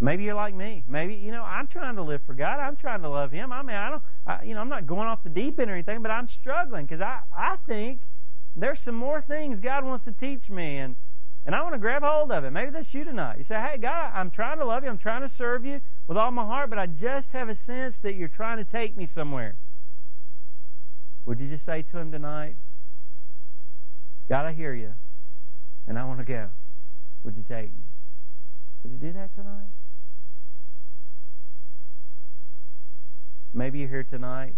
Maybe 0.00 0.24
you're 0.24 0.34
like 0.34 0.54
me. 0.54 0.82
Maybe 0.88 1.14
you 1.14 1.30
know 1.30 1.44
I'm 1.44 1.68
trying 1.68 1.96
to 1.96 2.02
live 2.02 2.22
for 2.22 2.34
God. 2.34 2.58
I'm 2.58 2.76
trying 2.76 3.02
to 3.02 3.08
love 3.08 3.30
Him. 3.30 3.52
I 3.52 3.62
mean, 3.62 3.76
I 3.76 3.90
don't. 3.90 4.02
I, 4.26 4.42
you 4.42 4.54
know, 4.54 4.60
I'm 4.60 4.68
not 4.68 4.86
going 4.86 5.06
off 5.06 5.22
the 5.22 5.30
deep 5.30 5.58
end 5.60 5.70
or 5.70 5.74
anything, 5.74 6.02
but 6.02 6.10
I'm 6.10 6.26
struggling 6.26 6.84
because 6.84 7.00
I 7.00 7.20
I 7.34 7.56
think 7.66 8.00
there's 8.56 8.80
some 8.80 8.96
more 8.96 9.22
things 9.22 9.60
God 9.60 9.84
wants 9.84 10.04
to 10.04 10.12
teach 10.12 10.50
me, 10.50 10.78
and 10.78 10.96
and 11.46 11.54
I 11.54 11.62
want 11.62 11.74
to 11.74 11.78
grab 11.78 12.02
hold 12.02 12.32
of 12.32 12.44
it. 12.44 12.50
Maybe 12.50 12.70
that's 12.70 12.92
you 12.92 13.04
tonight. 13.04 13.38
You 13.38 13.44
say, 13.44 13.60
Hey, 13.60 13.78
God, 13.78 14.10
I'm 14.14 14.30
trying 14.30 14.58
to 14.58 14.64
love 14.64 14.82
you. 14.82 14.90
I'm 14.90 14.98
trying 14.98 15.22
to 15.22 15.28
serve 15.28 15.64
you 15.64 15.80
with 16.08 16.18
all 16.18 16.32
my 16.32 16.44
heart, 16.44 16.70
but 16.70 16.78
I 16.78 16.86
just 16.86 17.32
have 17.32 17.48
a 17.48 17.54
sense 17.54 18.00
that 18.00 18.14
you're 18.14 18.28
trying 18.28 18.58
to 18.58 18.64
take 18.64 18.96
me 18.96 19.06
somewhere. 19.06 19.56
Would 21.24 21.40
you 21.40 21.48
just 21.48 21.64
say 21.64 21.82
to 21.82 21.98
Him 21.98 22.10
tonight, 22.10 22.56
God, 24.28 24.44
I 24.44 24.52
hear 24.52 24.74
you, 24.74 24.94
and 25.86 25.98
I 25.98 26.04
want 26.04 26.18
to 26.18 26.24
go. 26.24 26.50
Would 27.24 27.36
you 27.36 27.42
take 27.42 27.70
me? 27.70 27.84
Would 28.82 28.92
you 28.92 28.98
do 28.98 29.12
that 29.12 29.34
tonight? 29.34 29.72
Maybe 33.52 33.78
you're 33.80 33.88
here 33.88 34.04
tonight 34.04 34.54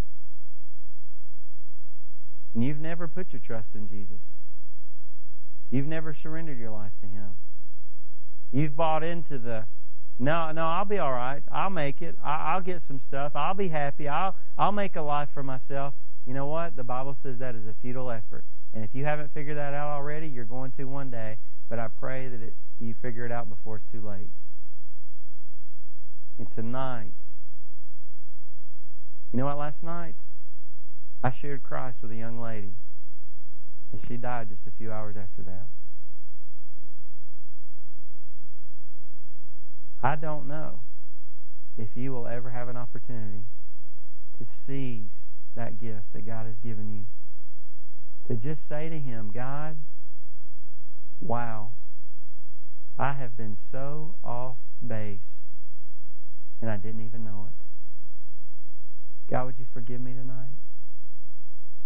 and 2.56 2.64
you've 2.64 2.80
never 2.80 3.06
put 3.06 3.34
your 3.34 3.40
trust 3.40 3.74
in 3.74 3.86
Jesus. 3.86 4.22
You've 5.70 5.86
never 5.86 6.14
surrendered 6.14 6.58
your 6.58 6.70
life 6.70 6.92
to 7.02 7.06
Him. 7.06 7.32
You've 8.50 8.74
bought 8.74 9.04
into 9.04 9.38
the 9.38 9.66
no, 10.18 10.50
no, 10.50 10.66
I'll 10.66 10.86
be 10.86 10.98
all 10.98 11.12
right. 11.12 11.42
I'll 11.52 11.68
make 11.68 12.00
it. 12.00 12.16
I'll 12.24 12.62
get 12.62 12.80
some 12.80 12.98
stuff. 12.98 13.32
I'll 13.36 13.52
be 13.52 13.68
happy. 13.68 14.08
I'll 14.08 14.34
I'll 14.56 14.72
make 14.72 14.96
a 14.96 15.02
life 15.02 15.28
for 15.34 15.42
myself. 15.42 15.92
You 16.26 16.32
know 16.32 16.46
what? 16.46 16.76
The 16.76 16.84
Bible 16.84 17.12
says 17.12 17.38
that 17.38 17.54
is 17.54 17.66
a 17.66 17.74
futile 17.74 18.10
effort. 18.10 18.42
And 18.72 18.82
if 18.82 18.94
you 18.94 19.04
haven't 19.04 19.32
figured 19.34 19.58
that 19.58 19.74
out 19.74 19.88
already, 19.88 20.26
you're 20.26 20.46
going 20.46 20.72
to 20.72 20.84
one 20.84 21.10
day. 21.10 21.36
But 21.68 21.78
I 21.78 21.88
pray 21.88 22.28
that 22.28 22.42
it, 22.42 22.54
you 22.80 22.94
figure 22.94 23.24
it 23.24 23.32
out 23.32 23.48
before 23.48 23.76
it's 23.76 23.84
too 23.84 24.00
late. 24.00 24.30
And 26.38 26.50
tonight, 26.50 27.12
you 29.32 29.38
know 29.38 29.46
what, 29.46 29.58
last 29.58 29.82
night? 29.82 30.14
I 31.22 31.30
shared 31.30 31.62
Christ 31.62 32.02
with 32.02 32.12
a 32.12 32.16
young 32.16 32.40
lady, 32.40 32.74
and 33.90 34.00
she 34.00 34.16
died 34.16 34.48
just 34.48 34.66
a 34.66 34.70
few 34.70 34.92
hours 34.92 35.16
after 35.16 35.42
that. 35.42 35.66
I 40.02 40.14
don't 40.14 40.46
know 40.46 40.80
if 41.76 41.96
you 41.96 42.12
will 42.12 42.26
ever 42.26 42.50
have 42.50 42.68
an 42.68 42.76
opportunity 42.76 43.44
to 44.38 44.46
seize 44.46 45.10
that 45.54 45.80
gift 45.80 46.12
that 46.12 46.26
God 46.26 46.46
has 46.46 46.58
given 46.58 46.92
you. 46.94 47.06
To 48.28 48.40
just 48.40 48.66
say 48.68 48.88
to 48.88 48.98
Him, 48.98 49.30
God, 49.32 49.76
wow, 51.20 51.70
I 52.98 53.12
have 53.12 53.36
been 53.36 53.56
so 53.58 54.14
off 54.24 54.56
base, 54.86 55.40
and 56.60 56.70
I 56.70 56.76
didn't 56.76 57.04
even 57.04 57.24
know 57.24 57.48
it. 57.48 59.30
God, 59.30 59.46
would 59.46 59.58
you 59.58 59.66
forgive 59.72 60.00
me 60.00 60.12
tonight? 60.12 60.56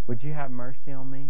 Would 0.06 0.22
you 0.22 0.32
have 0.32 0.50
mercy 0.50 0.92
on 0.92 1.10
me? 1.10 1.28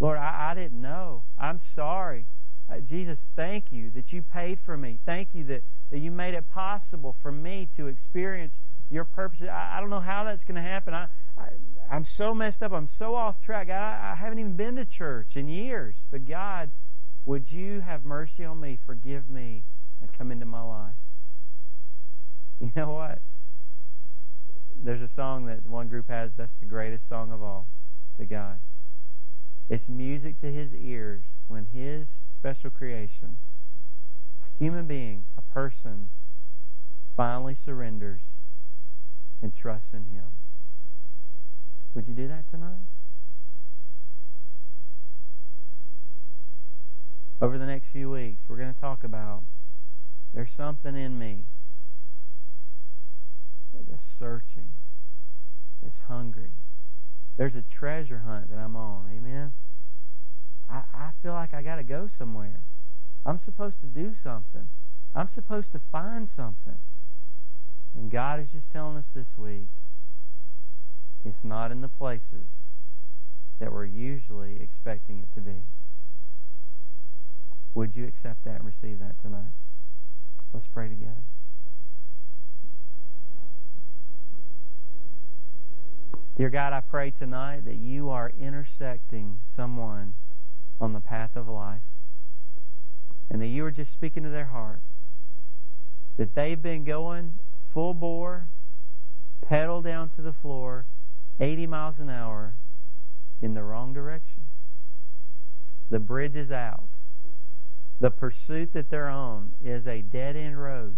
Lord, 0.00 0.18
I, 0.18 0.50
I 0.50 0.54
didn't 0.54 0.80
know. 0.80 1.22
I'm 1.38 1.60
sorry. 1.60 2.26
Uh, 2.70 2.80
Jesus, 2.80 3.26
thank 3.34 3.72
you 3.72 3.90
that 3.90 4.12
you 4.12 4.22
paid 4.22 4.58
for 4.60 4.76
me. 4.76 4.98
Thank 5.06 5.28
you 5.32 5.44
that, 5.44 5.62
that 5.90 5.98
you 5.98 6.10
made 6.10 6.34
it 6.34 6.48
possible 6.50 7.16
for 7.20 7.32
me 7.32 7.68
to 7.76 7.86
experience 7.86 8.58
your 8.90 9.04
purpose. 9.04 9.42
I, 9.42 9.76
I 9.76 9.80
don't 9.80 9.90
know 9.90 10.00
how 10.00 10.24
that's 10.24 10.44
going 10.44 10.56
to 10.56 10.68
happen. 10.68 10.92
I, 10.92 11.08
I, 11.38 11.96
am 11.96 12.04
so 12.04 12.34
messed 12.34 12.62
up. 12.62 12.72
I'm 12.72 12.86
so 12.86 13.14
off 13.14 13.40
track. 13.40 13.70
I, 13.70 14.12
I 14.12 14.14
haven't 14.16 14.38
even 14.38 14.56
been 14.56 14.76
to 14.76 14.84
church 14.84 15.36
in 15.36 15.48
years. 15.48 15.96
But 16.10 16.26
God, 16.26 16.70
would 17.24 17.52
you 17.52 17.80
have 17.80 18.04
mercy 18.04 18.44
on 18.44 18.60
me, 18.60 18.78
forgive 18.84 19.30
me, 19.30 19.64
and 20.00 20.12
come 20.12 20.30
into 20.30 20.46
my 20.46 20.62
life? 20.62 20.94
You 22.60 22.72
know 22.74 22.90
what? 22.90 23.20
there's 24.84 25.02
a 25.02 25.08
song 25.08 25.46
that 25.46 25.66
one 25.66 25.88
group 25.88 26.08
has 26.08 26.34
that's 26.34 26.54
the 26.54 26.66
greatest 26.66 27.08
song 27.08 27.32
of 27.32 27.42
all 27.42 27.66
to 28.16 28.24
God. 28.24 28.58
It's 29.68 29.88
music 29.88 30.40
to 30.40 30.52
his 30.52 30.74
ears 30.74 31.24
when 31.46 31.66
his 31.72 32.20
special 32.38 32.70
creation, 32.70 33.38
a 34.42 34.58
human 34.58 34.86
being, 34.86 35.26
a 35.36 35.42
person, 35.42 36.10
finally 37.16 37.54
surrenders 37.54 38.22
and 39.42 39.54
trusts 39.54 39.92
in 39.92 40.06
him. 40.06 40.32
Would 41.98 42.06
you 42.06 42.14
do 42.14 42.28
that 42.28 42.48
tonight? 42.48 42.86
Over 47.40 47.58
the 47.58 47.66
next 47.66 47.88
few 47.88 48.08
weeks, 48.08 48.42
we're 48.46 48.56
going 48.56 48.72
to 48.72 48.80
talk 48.80 49.02
about 49.02 49.42
there's 50.32 50.52
something 50.52 50.96
in 50.96 51.18
me 51.18 51.40
that's 53.88 54.04
searching, 54.04 54.70
that's 55.82 55.98
hungry. 55.98 56.52
There's 57.36 57.56
a 57.56 57.62
treasure 57.62 58.22
hunt 58.24 58.48
that 58.50 58.60
I'm 58.60 58.76
on. 58.76 59.10
Amen. 59.12 59.52
I, 60.70 60.82
I 60.94 61.10
feel 61.20 61.32
like 61.32 61.52
I 61.52 61.62
got 61.62 61.76
to 61.76 61.82
go 61.82 62.06
somewhere. 62.06 62.60
I'm 63.26 63.40
supposed 63.40 63.80
to 63.80 63.86
do 63.86 64.14
something. 64.14 64.68
I'm 65.16 65.26
supposed 65.26 65.72
to 65.72 65.80
find 65.80 66.28
something. 66.28 66.78
And 67.92 68.08
God 68.08 68.38
is 68.38 68.52
just 68.52 68.70
telling 68.70 68.96
us 68.96 69.10
this 69.10 69.36
week 69.36 69.66
it's 71.24 71.44
not 71.44 71.70
in 71.70 71.80
the 71.80 71.88
places 71.88 72.68
that 73.58 73.72
we're 73.72 73.84
usually 73.84 74.60
expecting 74.60 75.18
it 75.18 75.32
to 75.34 75.40
be. 75.40 75.62
Would 77.74 77.94
you 77.96 78.06
accept 78.06 78.44
that 78.44 78.56
and 78.56 78.66
receive 78.66 78.98
that 78.98 79.20
tonight? 79.20 79.52
Let's 80.52 80.66
pray 80.66 80.88
together. 80.88 81.22
Dear 86.36 86.50
God, 86.50 86.72
I 86.72 86.80
pray 86.80 87.10
tonight 87.10 87.64
that 87.64 87.76
you 87.76 88.10
are 88.10 88.32
intersecting 88.40 89.40
someone 89.48 90.14
on 90.80 90.92
the 90.92 91.00
path 91.00 91.34
of 91.34 91.48
life 91.48 91.82
and 93.28 93.42
that 93.42 93.48
you 93.48 93.64
are 93.64 93.72
just 93.72 93.92
speaking 93.92 94.22
to 94.22 94.28
their 94.28 94.46
heart. 94.46 94.80
That 96.16 96.34
they've 96.34 96.60
been 96.60 96.84
going 96.84 97.38
full 97.72 97.92
bore, 97.92 98.48
pedal 99.40 99.82
down 99.82 100.10
to 100.10 100.22
the 100.22 100.32
floor, 100.32 100.84
80 101.40 101.66
miles 101.66 101.98
an 101.98 102.10
hour 102.10 102.54
in 103.40 103.54
the 103.54 103.62
wrong 103.62 103.92
direction. 103.92 104.42
The 105.90 105.98
bridge 105.98 106.36
is 106.36 106.52
out. 106.52 106.88
The 108.00 108.10
pursuit 108.10 108.72
that 108.72 108.90
they're 108.90 109.08
on 109.08 109.52
is 109.64 109.86
a 109.86 110.02
dead 110.02 110.36
end 110.36 110.62
road. 110.62 110.96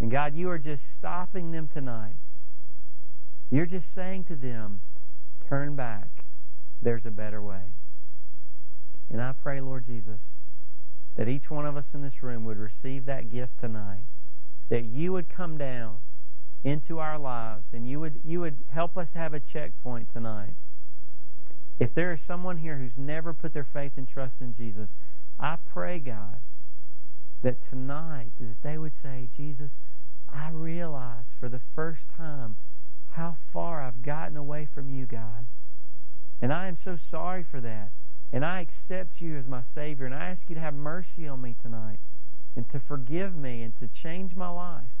And 0.00 0.10
God, 0.10 0.34
you 0.34 0.48
are 0.50 0.58
just 0.58 0.92
stopping 0.92 1.50
them 1.50 1.68
tonight 1.68 2.16
you're 3.50 3.66
just 3.66 3.92
saying 3.92 4.24
to 4.24 4.36
them, 4.36 4.82
turn 5.48 5.74
back. 5.74 6.24
There's 6.82 7.06
a 7.06 7.10
better 7.10 7.42
way. 7.42 7.72
And 9.10 9.22
I 9.22 9.32
pray, 9.32 9.60
Lord 9.60 9.86
Jesus, 9.86 10.34
that 11.16 11.28
each 11.28 11.50
one 11.50 11.64
of 11.64 11.76
us 11.76 11.94
in 11.94 12.02
this 12.02 12.22
room 12.22 12.44
would 12.44 12.58
receive 12.58 13.06
that 13.06 13.30
gift 13.30 13.58
tonight, 13.58 14.04
that 14.68 14.84
you 14.84 15.12
would 15.12 15.30
come 15.30 15.56
down 15.56 15.98
into 16.64 16.98
our 16.98 17.18
lives 17.18 17.72
and 17.72 17.88
you 17.88 18.00
would 18.00 18.20
you 18.24 18.40
would 18.40 18.58
help 18.70 18.96
us 18.96 19.12
to 19.12 19.18
have 19.18 19.34
a 19.34 19.40
checkpoint 19.40 20.12
tonight. 20.12 20.54
If 21.78 21.94
there 21.94 22.12
is 22.12 22.20
someone 22.20 22.58
here 22.58 22.78
who's 22.78 22.98
never 22.98 23.32
put 23.32 23.54
their 23.54 23.64
faith 23.64 23.92
and 23.96 24.08
trust 24.08 24.40
in 24.40 24.52
Jesus, 24.52 24.96
I 25.38 25.56
pray, 25.64 26.00
God, 26.00 26.38
that 27.42 27.62
tonight 27.62 28.32
that 28.40 28.62
they 28.62 28.76
would 28.76 28.96
say, 28.96 29.28
Jesus, 29.36 29.78
I 30.32 30.50
realize 30.50 31.34
for 31.38 31.48
the 31.48 31.60
first 31.60 32.08
time 32.10 32.56
how 33.12 33.36
far 33.52 33.82
I've 33.82 34.02
gotten 34.02 34.36
away 34.36 34.66
from 34.66 34.92
you, 34.92 35.06
God. 35.06 35.46
And 36.42 36.52
I 36.52 36.66
am 36.66 36.76
so 36.76 36.96
sorry 36.96 37.44
for 37.44 37.60
that. 37.60 37.90
And 38.32 38.44
I 38.44 38.60
accept 38.60 39.20
you 39.20 39.36
as 39.36 39.46
my 39.46 39.62
Savior. 39.62 40.06
And 40.06 40.14
I 40.14 40.28
ask 40.28 40.48
you 40.48 40.54
to 40.54 40.60
have 40.60 40.74
mercy 40.74 41.26
on 41.26 41.40
me 41.40 41.54
tonight 41.60 41.98
and 42.56 42.68
to 42.70 42.80
forgive 42.80 43.36
me 43.36 43.62
and 43.62 43.76
to 43.76 43.86
change 43.86 44.34
my 44.34 44.48
life. 44.48 44.97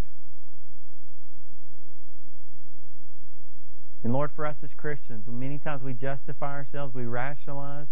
And 4.04 4.12
Lord, 4.12 4.30
for 4.30 4.46
us 4.46 4.62
as 4.62 4.74
Christians, 4.74 5.26
many 5.26 5.58
times 5.58 5.82
we 5.82 5.92
justify 5.92 6.52
ourselves, 6.52 6.94
we 6.94 7.04
rationalize. 7.04 7.88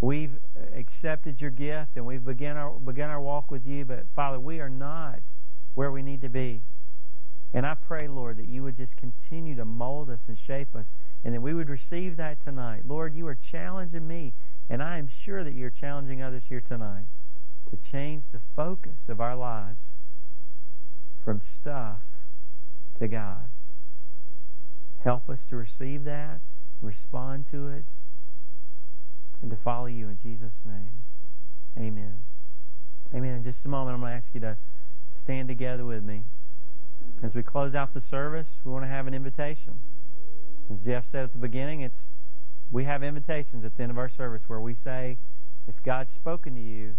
We've 0.00 0.38
accepted 0.74 1.40
your 1.40 1.50
gift 1.50 1.96
and 1.96 2.04
we've 2.04 2.24
begun 2.24 2.56
our, 2.56 2.70
begun 2.70 3.10
our 3.10 3.20
walk 3.20 3.50
with 3.50 3.66
you, 3.66 3.84
but 3.84 4.06
Father, 4.14 4.40
we 4.40 4.60
are 4.60 4.68
not 4.68 5.20
where 5.74 5.90
we 5.90 6.02
need 6.02 6.20
to 6.22 6.28
be. 6.28 6.62
And 7.54 7.64
I 7.64 7.74
pray, 7.74 8.08
Lord, 8.08 8.36
that 8.38 8.48
you 8.48 8.64
would 8.64 8.76
just 8.76 8.96
continue 8.96 9.54
to 9.54 9.64
mold 9.64 10.10
us 10.10 10.24
and 10.26 10.36
shape 10.36 10.74
us 10.74 10.94
and 11.24 11.34
that 11.34 11.40
we 11.40 11.54
would 11.54 11.70
receive 11.70 12.16
that 12.16 12.40
tonight. 12.40 12.82
Lord, 12.84 13.14
you 13.14 13.26
are 13.28 13.34
challenging 13.36 14.08
me, 14.08 14.34
and 14.68 14.82
I 14.82 14.98
am 14.98 15.06
sure 15.06 15.44
that 15.44 15.54
you're 15.54 15.70
challenging 15.70 16.20
others 16.20 16.44
here 16.48 16.60
tonight 16.60 17.06
to 17.70 17.76
change 17.76 18.30
the 18.30 18.40
focus 18.56 19.08
of 19.08 19.20
our 19.20 19.36
lives 19.36 19.94
from 21.24 21.40
stuff 21.40 22.02
to 22.98 23.08
God. 23.08 23.48
Help 25.04 25.28
us 25.28 25.44
to 25.46 25.56
receive 25.56 26.04
that, 26.04 26.40
respond 26.80 27.46
to 27.48 27.68
it, 27.68 27.84
and 29.42 29.50
to 29.50 29.56
follow 29.56 29.86
you 29.86 30.08
in 30.08 30.18
Jesus' 30.18 30.64
name. 30.64 31.02
Amen. 31.76 32.24
Amen. 33.14 33.34
In 33.34 33.42
just 33.42 33.66
a 33.66 33.68
moment, 33.68 33.94
I'm 33.94 34.00
going 34.00 34.12
to 34.12 34.16
ask 34.16 34.34
you 34.34 34.40
to 34.40 34.56
stand 35.14 35.48
together 35.48 35.84
with 35.84 36.02
me. 36.02 36.24
As 37.22 37.34
we 37.34 37.42
close 37.42 37.74
out 37.74 37.92
the 37.92 38.00
service, 38.00 38.60
we 38.64 38.72
want 38.72 38.84
to 38.84 38.88
have 38.88 39.06
an 39.06 39.12
invitation. 39.12 39.80
As 40.72 40.80
Jeff 40.80 41.06
said 41.06 41.24
at 41.24 41.32
the 41.32 41.38
beginning, 41.38 41.82
it's 41.82 42.10
we 42.72 42.84
have 42.84 43.02
invitations 43.02 43.64
at 43.64 43.76
the 43.76 43.82
end 43.82 43.92
of 43.92 43.98
our 43.98 44.08
service 44.08 44.48
where 44.48 44.60
we 44.60 44.74
say, 44.74 45.18
if 45.68 45.82
God's 45.82 46.12
spoken 46.12 46.54
to 46.54 46.60
you, 46.60 46.96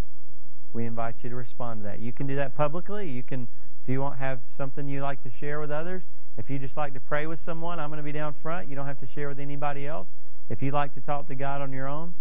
we 0.72 0.86
invite 0.86 1.24
you 1.24 1.30
to 1.30 1.36
respond 1.36 1.80
to 1.80 1.84
that. 1.84 1.98
You 1.98 2.12
can 2.12 2.28
do 2.28 2.36
that 2.36 2.54
publicly. 2.54 3.10
You 3.10 3.24
can, 3.24 3.48
if 3.82 3.88
you 3.88 4.00
want 4.00 4.18
have 4.18 4.40
something 4.48 4.88
you 4.88 5.02
like 5.02 5.24
to 5.24 5.30
share 5.30 5.58
with 5.58 5.72
others. 5.72 6.04
If 6.38 6.50
you 6.50 6.58
just 6.58 6.76
like 6.76 6.94
to 6.94 7.00
pray 7.00 7.26
with 7.26 7.38
someone, 7.40 7.80
I'm 7.80 7.88
going 7.88 7.98
to 7.98 8.04
be 8.04 8.12
down 8.12 8.34
front. 8.34 8.68
You 8.68 8.76
don't 8.76 8.86
have 8.86 9.00
to 9.00 9.06
share 9.06 9.28
with 9.28 9.40
anybody 9.40 9.86
else. 9.86 10.08
If 10.48 10.62
you 10.62 10.70
like 10.70 10.94
to 10.94 11.00
talk 11.00 11.26
to 11.28 11.34
God 11.34 11.60
on 11.60 11.72
your 11.72 11.88
own, 11.88 12.14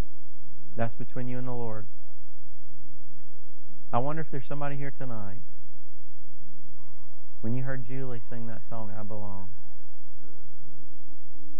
that's 0.75 0.93
between 0.93 1.27
you 1.27 1.37
and 1.37 1.47
the 1.47 1.53
Lord. 1.53 1.85
I 3.93 3.99
wonder 3.99 4.21
if 4.21 4.31
there's 4.31 4.45
somebody 4.45 4.77
here 4.77 4.91
tonight 4.91 5.39
when 7.45 7.55
you 7.55 7.61
heard 7.61 7.85
Julie 7.85 8.19
sing 8.19 8.47
that 8.47 8.65
song, 8.65 8.91
I 8.99 9.03
Belong, 9.03 9.49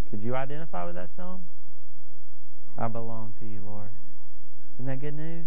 could 0.09 0.23
you 0.23 0.35
identify 0.35 0.83
with 0.83 0.95
that 0.95 1.11
song? 1.11 1.43
I 2.75 2.87
belong 2.87 3.35
to 3.39 3.45
you, 3.45 3.61
Lord. 3.63 3.89
Isn't 4.73 4.87
that 4.87 4.99
good 4.99 5.13
news? 5.13 5.45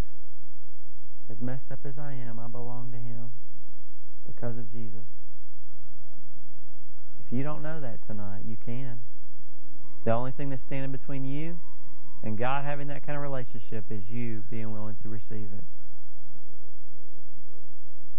As 1.28 1.40
messed 1.40 1.72
up 1.72 1.80
as 1.84 1.98
I 1.98 2.12
am, 2.12 2.38
I 2.38 2.46
belong 2.46 2.92
to 2.92 2.98
Him 2.98 3.32
because 4.28 4.56
of 4.56 4.70
Jesus. 4.70 5.08
If 7.28 7.36
you 7.36 7.42
don't 7.42 7.62
know 7.62 7.78
that 7.78 8.06
tonight, 8.06 8.40
you 8.48 8.56
can. 8.64 9.00
The 10.04 10.12
only 10.12 10.32
thing 10.32 10.48
that's 10.48 10.62
standing 10.62 10.90
between 10.90 11.26
you 11.26 11.60
and 12.22 12.38
God 12.38 12.64
having 12.64 12.88
that 12.88 13.04
kind 13.04 13.16
of 13.16 13.22
relationship 13.22 13.84
is 13.90 14.08
you 14.08 14.44
being 14.50 14.72
willing 14.72 14.96
to 15.02 15.10
receive 15.10 15.48
it. 15.52 15.64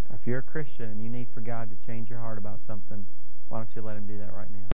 Or 0.08 0.14
if 0.14 0.28
you're 0.28 0.38
a 0.38 0.42
Christian 0.42 0.84
and 0.90 1.02
you 1.02 1.10
need 1.10 1.26
for 1.34 1.40
God 1.40 1.70
to 1.70 1.86
change 1.86 2.08
your 2.08 2.20
heart 2.20 2.38
about 2.38 2.60
something, 2.60 3.04
why 3.48 3.58
don't 3.58 3.74
you 3.74 3.82
let 3.82 3.96
Him 3.96 4.06
do 4.06 4.16
that 4.18 4.32
right 4.32 4.48
now? 4.48 4.68